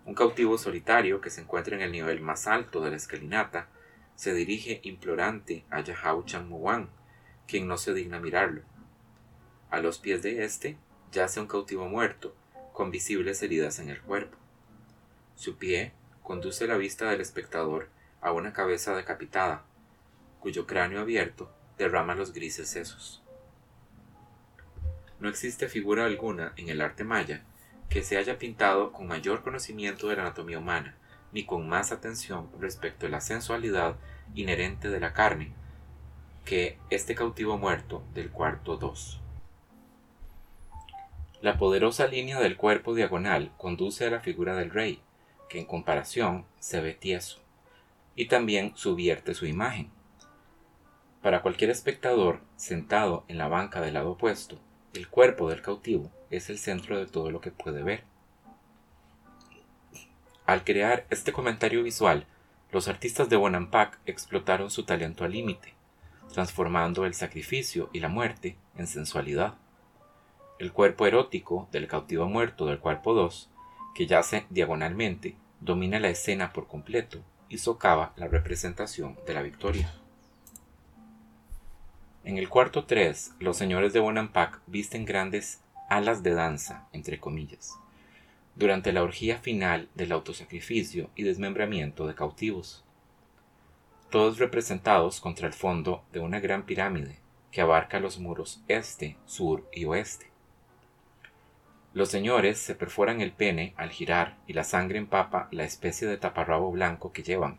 Un 0.05 0.15
cautivo 0.15 0.59
solitario 0.59 1.21
que 1.21 1.31
se 1.31 1.41
encuentra 1.41 1.77
en 1.77 1.83
el 1.83 1.93
nivel 1.93 2.21
más 2.21 2.49
alto 2.49 2.81
de 2.81 2.91
la 2.91 2.97
escalinata 2.97 3.69
se 4.17 4.35
dirige 4.35 4.81
implorante 4.83 5.65
a 5.71 5.81
Yahao 5.81 6.25
Changmuwan, 6.25 6.89
quien 7.47 7.69
no 7.69 7.77
se 7.77 7.95
digna 7.95 8.19
mirarlo. 8.19 8.63
A 9.71 9.79
los 9.79 9.99
pies 9.99 10.23
de 10.23 10.45
éste 10.45 10.77
yace 11.13 11.41
un 11.41 11.47
cautivo 11.47 11.89
muerto, 11.89 12.35
con 12.73 12.91
visibles 12.91 13.43
heridas 13.43 13.79
en 13.79 13.89
el 13.91 14.01
cuerpo. 14.01 14.37
Su 15.35 15.57
pie 15.57 15.93
conduce 16.23 16.67
la 16.67 16.77
vista 16.77 17.11
del 17.11 17.21
espectador 17.21 17.89
a 18.21 18.33
una 18.33 18.53
cabeza 18.53 18.97
decapitada, 18.97 19.65
cuyo 20.41 20.67
cráneo 20.67 21.01
abierto 21.01 21.51
derrama 21.79 22.15
los 22.15 22.33
grises 22.33 22.69
sesos. 22.69 23.23
No 25.21 25.29
existe 25.29 25.69
figura 25.69 26.05
alguna 26.05 26.53
en 26.57 26.69
el 26.69 26.81
arte 26.81 27.05
maya 27.05 27.45
que 27.89 28.03
se 28.03 28.17
haya 28.17 28.39
pintado 28.39 28.93
con 28.93 29.07
mayor 29.07 29.43
conocimiento 29.43 30.09
de 30.09 30.17
la 30.17 30.23
anatomía 30.23 30.59
humana, 30.59 30.97
ni 31.37 31.45
con 31.45 31.69
más 31.69 31.93
atención 31.93 32.49
respecto 32.59 33.05
a 33.05 33.11
la 33.11 33.21
sensualidad 33.21 33.97
inherente 34.35 34.89
de 34.89 35.01
la 35.01 35.13
carne, 35.13 35.53
que 36.47 36.79
este 36.89 37.15
cautivo 37.15 37.59
muerto 37.59 38.03
del 38.15 38.31
cuarto 38.31 38.79
2. 38.79 39.21
La 41.43 41.59
poderosa 41.59 42.07
línea 42.07 42.41
del 42.41 42.57
cuerpo 42.57 42.95
diagonal 42.95 43.53
conduce 43.59 44.07
a 44.07 44.11
la 44.11 44.21
figura 44.21 44.57
del 44.57 44.71
rey, 44.71 45.03
que 45.51 45.59
en 45.59 45.67
comparación 45.67 46.47
se 46.59 46.81
ve 46.81 46.95
tieso, 46.95 47.43
y 48.15 48.29
también 48.29 48.73
subvierte 48.75 49.35
su 49.35 49.45
imagen. 49.45 49.91
Para 51.21 51.43
cualquier 51.43 51.69
espectador 51.69 52.41
sentado 52.57 53.27
en 53.29 53.37
la 53.37 53.49
banca 53.49 53.83
del 53.83 53.93
lado 53.93 54.13
opuesto, 54.13 54.59
el 54.95 55.07
cuerpo 55.09 55.51
del 55.51 55.61
cautivo 55.61 56.11
es 56.31 56.49
el 56.49 56.57
centro 56.57 56.99
de 56.99 57.05
todo 57.05 57.31
lo 57.31 57.43
que 57.43 57.51
puede 57.51 57.83
ver. 57.83 58.05
Al 60.47 60.63
crear 60.63 61.07
este 61.11 61.33
comentario 61.33 61.83
visual, 61.83 62.25
los 62.71 62.87
artistas 62.87 63.29
de 63.29 63.37
Bonampak 63.37 63.99
explotaron 64.07 64.71
su 64.71 64.85
talento 64.85 65.25
al 65.25 65.33
límite, 65.33 65.75
transformando 66.33 67.05
el 67.05 67.15
sacrificio 67.15 67.91
y 67.93 67.99
la 67.99 68.09
muerte 68.09 68.57
en 68.77 68.87
sensualidad. 68.87 69.55
El 70.61 70.73
cuerpo 70.73 71.05
erótico 71.05 71.69
del 71.73 71.89
cautivo 71.89 72.27
muerto 72.29 72.67
del 72.67 72.79
cuerpo 72.79 73.13
2, 73.13 73.51
que 73.97 74.07
yace 74.07 74.47
diagonalmente, 74.49 75.35
domina 75.61 75.99
la 75.99 76.11
escena 76.11 76.53
por 76.53 76.69
completo 76.69 77.19
y 77.49 77.59
socava 77.59 78.13
la 78.15 78.29
representación 78.29 79.19
de 79.27 79.35
la 79.35 79.43
victoria. 79.43 79.93
En 82.23 82.39
el 82.39 82.49
cuarto 82.49 82.85
3, 82.85 83.35
los 83.41 83.57
señores 83.57 83.93
de 83.93 83.99
Bonampak 83.99 84.61
visten 84.69 85.05
grandes 85.05 85.61
alas 85.89 86.23
de 86.23 86.35
danza, 86.35 86.87
entre 86.93 87.19
comillas, 87.19 87.73
durante 88.57 88.93
la 88.93 89.03
orgía 89.03 89.39
final 89.39 89.89
del 89.95 90.13
autosacrificio 90.13 91.11
y 91.15 91.23
desmembramiento 91.23 92.07
de 92.07 92.15
cautivos, 92.15 92.85
todos 94.11 94.39
representados 94.39 95.21
contra 95.21 95.47
el 95.47 95.53
fondo 95.53 96.03
de 96.13 96.21
una 96.21 96.41
gran 96.41 96.65
pirámide 96.65 97.19
que 97.51 97.61
abarca 97.61 98.01
los 98.01 98.19
muros 98.19 98.63
este, 98.67 99.19
sur 99.27 99.69
y 99.73 99.85
oeste. 99.85 100.31
Los 101.93 102.11
señores 102.11 102.59
se 102.59 102.75
perforan 102.75 103.21
el 103.21 103.33
pene 103.33 103.75
al 103.77 103.91
girar 103.91 104.37
y 104.47 104.53
la 104.53 104.65
sangre 104.65 104.99
empapa 104.99 105.49
la 105.51 105.65
especie 105.65 106.09
de 106.09 106.17
taparrabo 106.17 106.71
blanco 106.71 107.13
que 107.13 107.23
llevan, 107.23 107.59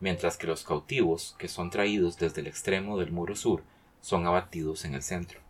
mientras 0.00 0.36
que 0.36 0.46
los 0.46 0.64
cautivos, 0.64 1.36
que 1.38 1.48
son 1.48 1.70
traídos 1.70 2.16
desde 2.18 2.40
el 2.40 2.48
extremo 2.48 2.98
del 2.98 3.12
muro 3.12 3.34
sur, 3.36 3.62
son 4.00 4.26
abatidos 4.26 4.84
en 4.84 4.94
el 4.94 5.02
centro. 5.02 5.40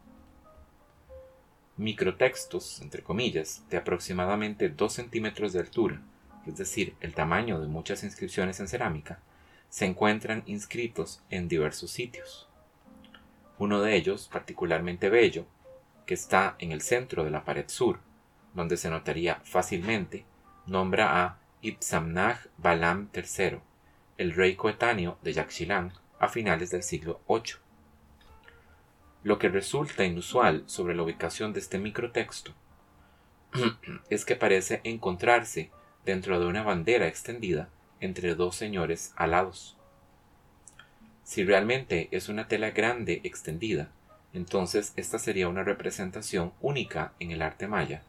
Microtextos, 1.83 2.81
entre 2.81 3.03
comillas, 3.03 3.65
de 3.69 3.77
aproximadamente 3.77 4.69
2 4.69 4.93
centímetros 4.93 5.53
de 5.53 5.59
altura, 5.59 6.01
es 6.47 6.57
decir, 6.57 6.95
el 7.01 7.13
tamaño 7.13 7.61
de 7.61 7.67
muchas 7.67 8.05
inscripciones 8.05 8.61
en 8.61 8.69
cerámica, 8.69 9.19
se 9.69 9.87
encuentran 9.87 10.45
inscritos 10.47 11.25
en 11.29 11.49
diversos 11.49 11.91
sitios. 11.91 12.49
Uno 13.59 13.81
de 13.81 13.97
ellos, 13.97 14.29
particularmente 14.33 15.11
bello, 15.11 15.47
que 16.07 16.15
está 16.15 16.55
en 16.61 16.71
el 16.71 16.83
centro 16.83 17.25
de 17.25 17.31
la 17.31 17.45
pared 17.45 17.69
sur, 17.69 17.99
donde 18.55 18.77
se 18.77 18.89
notaría 18.89 19.41
fácilmente, 19.45 20.25
nombra 20.67 21.25
a 21.25 21.39
Ipsamnah 21.63 22.43
Balam 22.59 23.09
III, 23.13 23.59
el 24.19 24.35
rey 24.35 24.55
coetáneo 24.55 25.19
de 25.23 25.33
Yaxchilán 25.33 25.93
a 26.21 26.29
finales 26.29 26.71
del 26.71 26.85
siglo 26.85 27.21
VIII. 27.29 27.62
Lo 29.25 29.39
que 29.39 29.49
resulta 29.49 30.05
inusual 30.05 30.65
sobre 30.67 30.95
la 30.95 31.03
ubicación 31.05 31.53
de 31.53 31.61
este 31.61 31.79
microtexto 31.79 32.53
es 34.11 34.25
que 34.25 34.35
parece 34.35 34.81
encontrarse 34.85 35.71
dentro 36.05 36.41
de 36.41 36.47
una 36.47 36.63
bandera 36.63 37.07
extendida 37.07 37.69
entre 38.01 38.35
dos 38.35 38.57
señores 38.57 39.13
alados. 39.17 39.77
Si 41.23 41.45
realmente 41.45 42.09
es 42.11 42.29
una 42.29 42.49
tela 42.49 42.73
grande 42.73 43.21
extendida, 43.23 43.93
entonces 44.33 44.93
esta 44.97 45.19
sería 45.19 45.49
una 45.49 45.63
representación 45.63 46.53
única 46.61 47.13
en 47.21 47.31
el 47.31 47.43
arte 47.43 47.69
maya 47.69 48.03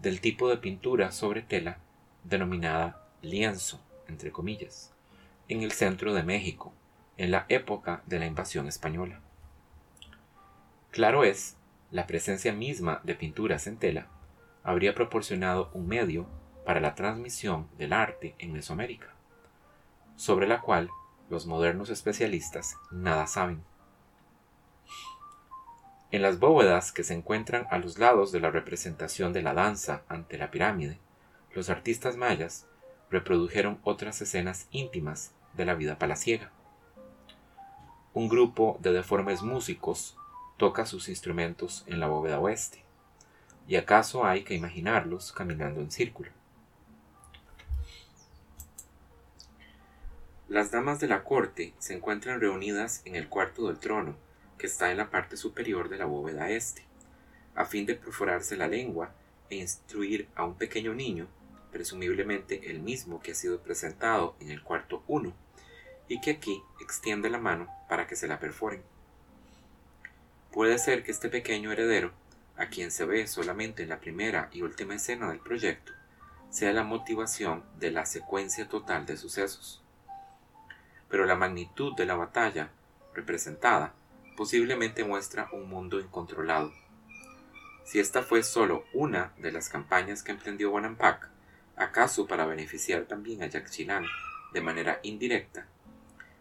del 0.00 0.20
tipo 0.20 0.48
de 0.48 0.56
pintura 0.56 1.12
sobre 1.12 1.42
tela 1.42 1.78
denominada 2.24 3.06
lienzo, 3.22 3.80
entre 4.08 4.32
comillas, 4.32 4.92
en 5.48 5.62
el 5.62 5.72
centro 5.72 6.12
de 6.12 6.24
México, 6.24 6.72
en 7.16 7.30
la 7.30 7.46
época 7.48 8.02
de 8.06 8.18
la 8.18 8.26
invasión 8.26 8.66
española. 8.66 9.20
Claro 10.96 11.24
es, 11.24 11.58
la 11.90 12.06
presencia 12.06 12.54
misma 12.54 13.02
de 13.04 13.14
pinturas 13.14 13.66
en 13.66 13.76
tela 13.76 14.06
habría 14.64 14.94
proporcionado 14.94 15.68
un 15.74 15.86
medio 15.86 16.26
para 16.64 16.80
la 16.80 16.94
transmisión 16.94 17.68
del 17.76 17.92
arte 17.92 18.34
en 18.38 18.54
Mesoamérica, 18.54 19.08
sobre 20.16 20.46
la 20.48 20.62
cual 20.62 20.88
los 21.28 21.44
modernos 21.44 21.90
especialistas 21.90 22.76
nada 22.90 23.26
saben. 23.26 23.62
En 26.12 26.22
las 26.22 26.38
bóvedas 26.38 26.92
que 26.92 27.04
se 27.04 27.12
encuentran 27.12 27.66
a 27.70 27.76
los 27.76 27.98
lados 27.98 28.32
de 28.32 28.40
la 28.40 28.50
representación 28.50 29.34
de 29.34 29.42
la 29.42 29.52
danza 29.52 30.02
ante 30.08 30.38
la 30.38 30.50
pirámide, 30.50 30.98
los 31.52 31.68
artistas 31.68 32.16
mayas 32.16 32.66
reprodujeron 33.10 33.80
otras 33.84 34.22
escenas 34.22 34.66
íntimas 34.70 35.34
de 35.52 35.66
la 35.66 35.74
vida 35.74 35.98
palaciega. 35.98 36.52
Un 38.14 38.30
grupo 38.30 38.78
de 38.80 38.92
deformes 38.92 39.42
músicos 39.42 40.16
toca 40.56 40.86
sus 40.86 41.08
instrumentos 41.08 41.84
en 41.86 42.00
la 42.00 42.06
bóveda 42.06 42.40
oeste, 42.40 42.82
y 43.68 43.76
acaso 43.76 44.24
hay 44.24 44.44
que 44.44 44.54
imaginarlos 44.54 45.32
caminando 45.32 45.80
en 45.80 45.90
círculo. 45.90 46.30
Las 50.48 50.70
damas 50.70 51.00
de 51.00 51.08
la 51.08 51.24
corte 51.24 51.74
se 51.78 51.94
encuentran 51.94 52.40
reunidas 52.40 53.02
en 53.04 53.16
el 53.16 53.28
cuarto 53.28 53.66
del 53.66 53.78
trono, 53.78 54.16
que 54.58 54.66
está 54.66 54.90
en 54.90 54.96
la 54.96 55.10
parte 55.10 55.36
superior 55.36 55.88
de 55.88 55.98
la 55.98 56.06
bóveda 56.06 56.50
este, 56.50 56.84
a 57.54 57.64
fin 57.64 57.84
de 57.84 57.96
perforarse 57.96 58.56
la 58.56 58.68
lengua 58.68 59.12
e 59.50 59.56
instruir 59.56 60.28
a 60.34 60.44
un 60.44 60.54
pequeño 60.54 60.94
niño, 60.94 61.26
presumiblemente 61.72 62.70
el 62.70 62.80
mismo 62.80 63.20
que 63.20 63.32
ha 63.32 63.34
sido 63.34 63.60
presentado 63.60 64.36
en 64.40 64.50
el 64.50 64.62
cuarto 64.62 65.02
1, 65.08 65.34
y 66.08 66.20
que 66.20 66.30
aquí 66.30 66.62
extiende 66.80 67.28
la 67.28 67.38
mano 67.38 67.68
para 67.88 68.06
que 68.06 68.16
se 68.16 68.28
la 68.28 68.38
perforen. 68.38 68.82
Puede 70.56 70.78
ser 70.78 71.02
que 71.02 71.10
este 71.10 71.28
pequeño 71.28 71.70
heredero, 71.70 72.12
a 72.56 72.68
quien 72.70 72.90
se 72.90 73.04
ve 73.04 73.26
solamente 73.26 73.82
en 73.82 73.90
la 73.90 74.00
primera 74.00 74.48
y 74.54 74.62
última 74.62 74.94
escena 74.94 75.28
del 75.28 75.38
proyecto, 75.38 75.92
sea 76.48 76.72
la 76.72 76.82
motivación 76.82 77.62
de 77.78 77.90
la 77.90 78.06
secuencia 78.06 78.66
total 78.66 79.04
de 79.04 79.18
sucesos. 79.18 79.84
Pero 81.10 81.26
la 81.26 81.34
magnitud 81.34 81.94
de 81.94 82.06
la 82.06 82.14
batalla 82.14 82.70
representada 83.12 83.92
posiblemente 84.34 85.04
muestra 85.04 85.50
un 85.52 85.68
mundo 85.68 86.00
incontrolado. 86.00 86.72
Si 87.84 87.98
esta 87.98 88.22
fue 88.22 88.42
solo 88.42 88.86
una 88.94 89.34
de 89.36 89.52
las 89.52 89.68
campañas 89.68 90.22
que 90.22 90.32
emprendió 90.32 90.70
Bonampak, 90.70 91.28
acaso 91.76 92.26
para 92.26 92.46
beneficiar 92.46 93.04
también 93.04 93.42
a 93.42 93.46
Yaxchilán 93.46 94.06
de 94.54 94.62
manera 94.62 95.00
indirecta, 95.02 95.66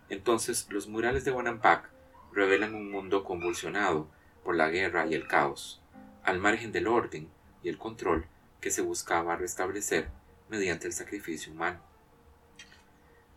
entonces 0.07 0.67
los 0.69 0.87
murales 0.87 1.25
de 1.25 1.31
Bonampak 1.31 1.94
revelan 2.35 2.75
un 2.75 2.91
mundo 2.91 3.23
convulsionado 3.23 4.07
por 4.43 4.55
la 4.55 4.69
guerra 4.69 5.07
y 5.07 5.15
el 5.15 5.27
caos, 5.27 5.81
al 6.23 6.39
margen 6.39 6.71
del 6.71 6.87
orden 6.87 7.29
y 7.63 7.69
el 7.69 7.77
control 7.77 8.27
que 8.59 8.69
se 8.69 8.81
buscaba 8.81 9.37
restablecer 9.37 10.09
mediante 10.49 10.85
el 10.85 10.93
sacrificio 10.93 11.53
humano. 11.53 11.79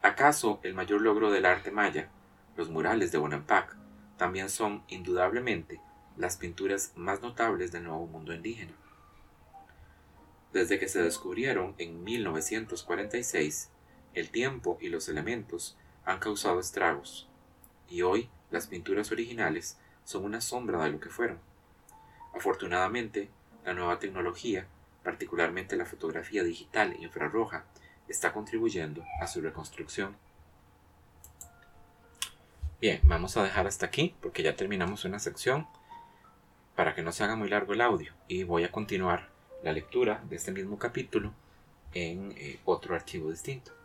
¿Acaso 0.03 0.61
el 0.63 0.75
mayor 0.75 1.01
logro 1.01 1.31
del 1.31 1.47
arte 1.47 1.71
maya, 1.71 2.11
los 2.57 2.69
murales 2.71 3.13
de 3.13 3.19
Bonampak, 3.19 3.77
también 4.17 4.51
son 4.51 4.83
indudablemente 4.89 5.81
las 6.17 6.37
pinturas 6.37 6.93
más 6.97 7.23
notables 7.23 7.71
del 7.71 7.85
nuevo 7.85 8.07
mundo 8.07 8.35
indígena. 8.35 8.73
Desde 10.53 10.79
que 10.79 10.89
se 10.89 11.03
descubrieron 11.03 11.75
en 11.79 12.03
1946, 12.03 13.71
el 14.15 14.31
tiempo 14.31 14.77
y 14.81 14.89
los 14.89 15.09
elementos 15.09 15.77
han 16.05 16.19
causado 16.19 16.59
estragos, 16.59 17.29
y 17.89 18.03
hoy 18.03 18.29
las 18.51 18.67
pinturas 18.67 19.13
originales 19.13 19.79
son 20.05 20.25
una 20.25 20.41
sombra 20.41 20.83
de 20.85 20.91
lo 20.91 21.01
que 21.01 21.11
fueron. 21.11 21.39
Afortunadamente, 22.35 23.29
la 23.65 23.75
nueva 23.75 23.99
tecnología, 23.99 24.67
particularmente 25.03 25.77
la 25.77 25.85
fotografía 25.85 26.43
digital 26.43 26.93
e 26.93 27.03
infrarroja, 27.03 27.65
está 28.09 28.33
contribuyendo 28.33 29.05
a 29.21 29.27
su 29.27 29.41
reconstrucción. 29.41 30.17
Bien, 32.81 33.01
vamos 33.05 33.37
a 33.37 33.43
dejar 33.43 33.67
hasta 33.67 33.87
aquí 33.87 34.15
porque 34.21 34.43
ya 34.43 34.57
terminamos 34.57 35.05
una 35.05 35.19
sección 35.19 35.67
para 36.77 36.95
que 36.95 37.03
no 37.03 37.11
se 37.13 37.25
haga 37.25 37.35
muy 37.35 37.49
largo 37.49 37.73
el 37.73 37.81
audio 37.81 38.15
y 38.29 38.45
voy 38.45 38.65
a 38.65 38.71
continuar 38.71 39.29
la 39.65 39.73
lectura 39.73 40.23
de 40.29 40.37
este 40.37 40.53
mismo 40.53 40.79
capítulo 40.79 41.33
en 41.93 42.33
eh, 42.37 42.61
otro 42.65 42.95
archivo 42.95 43.31
distinto. 43.31 43.78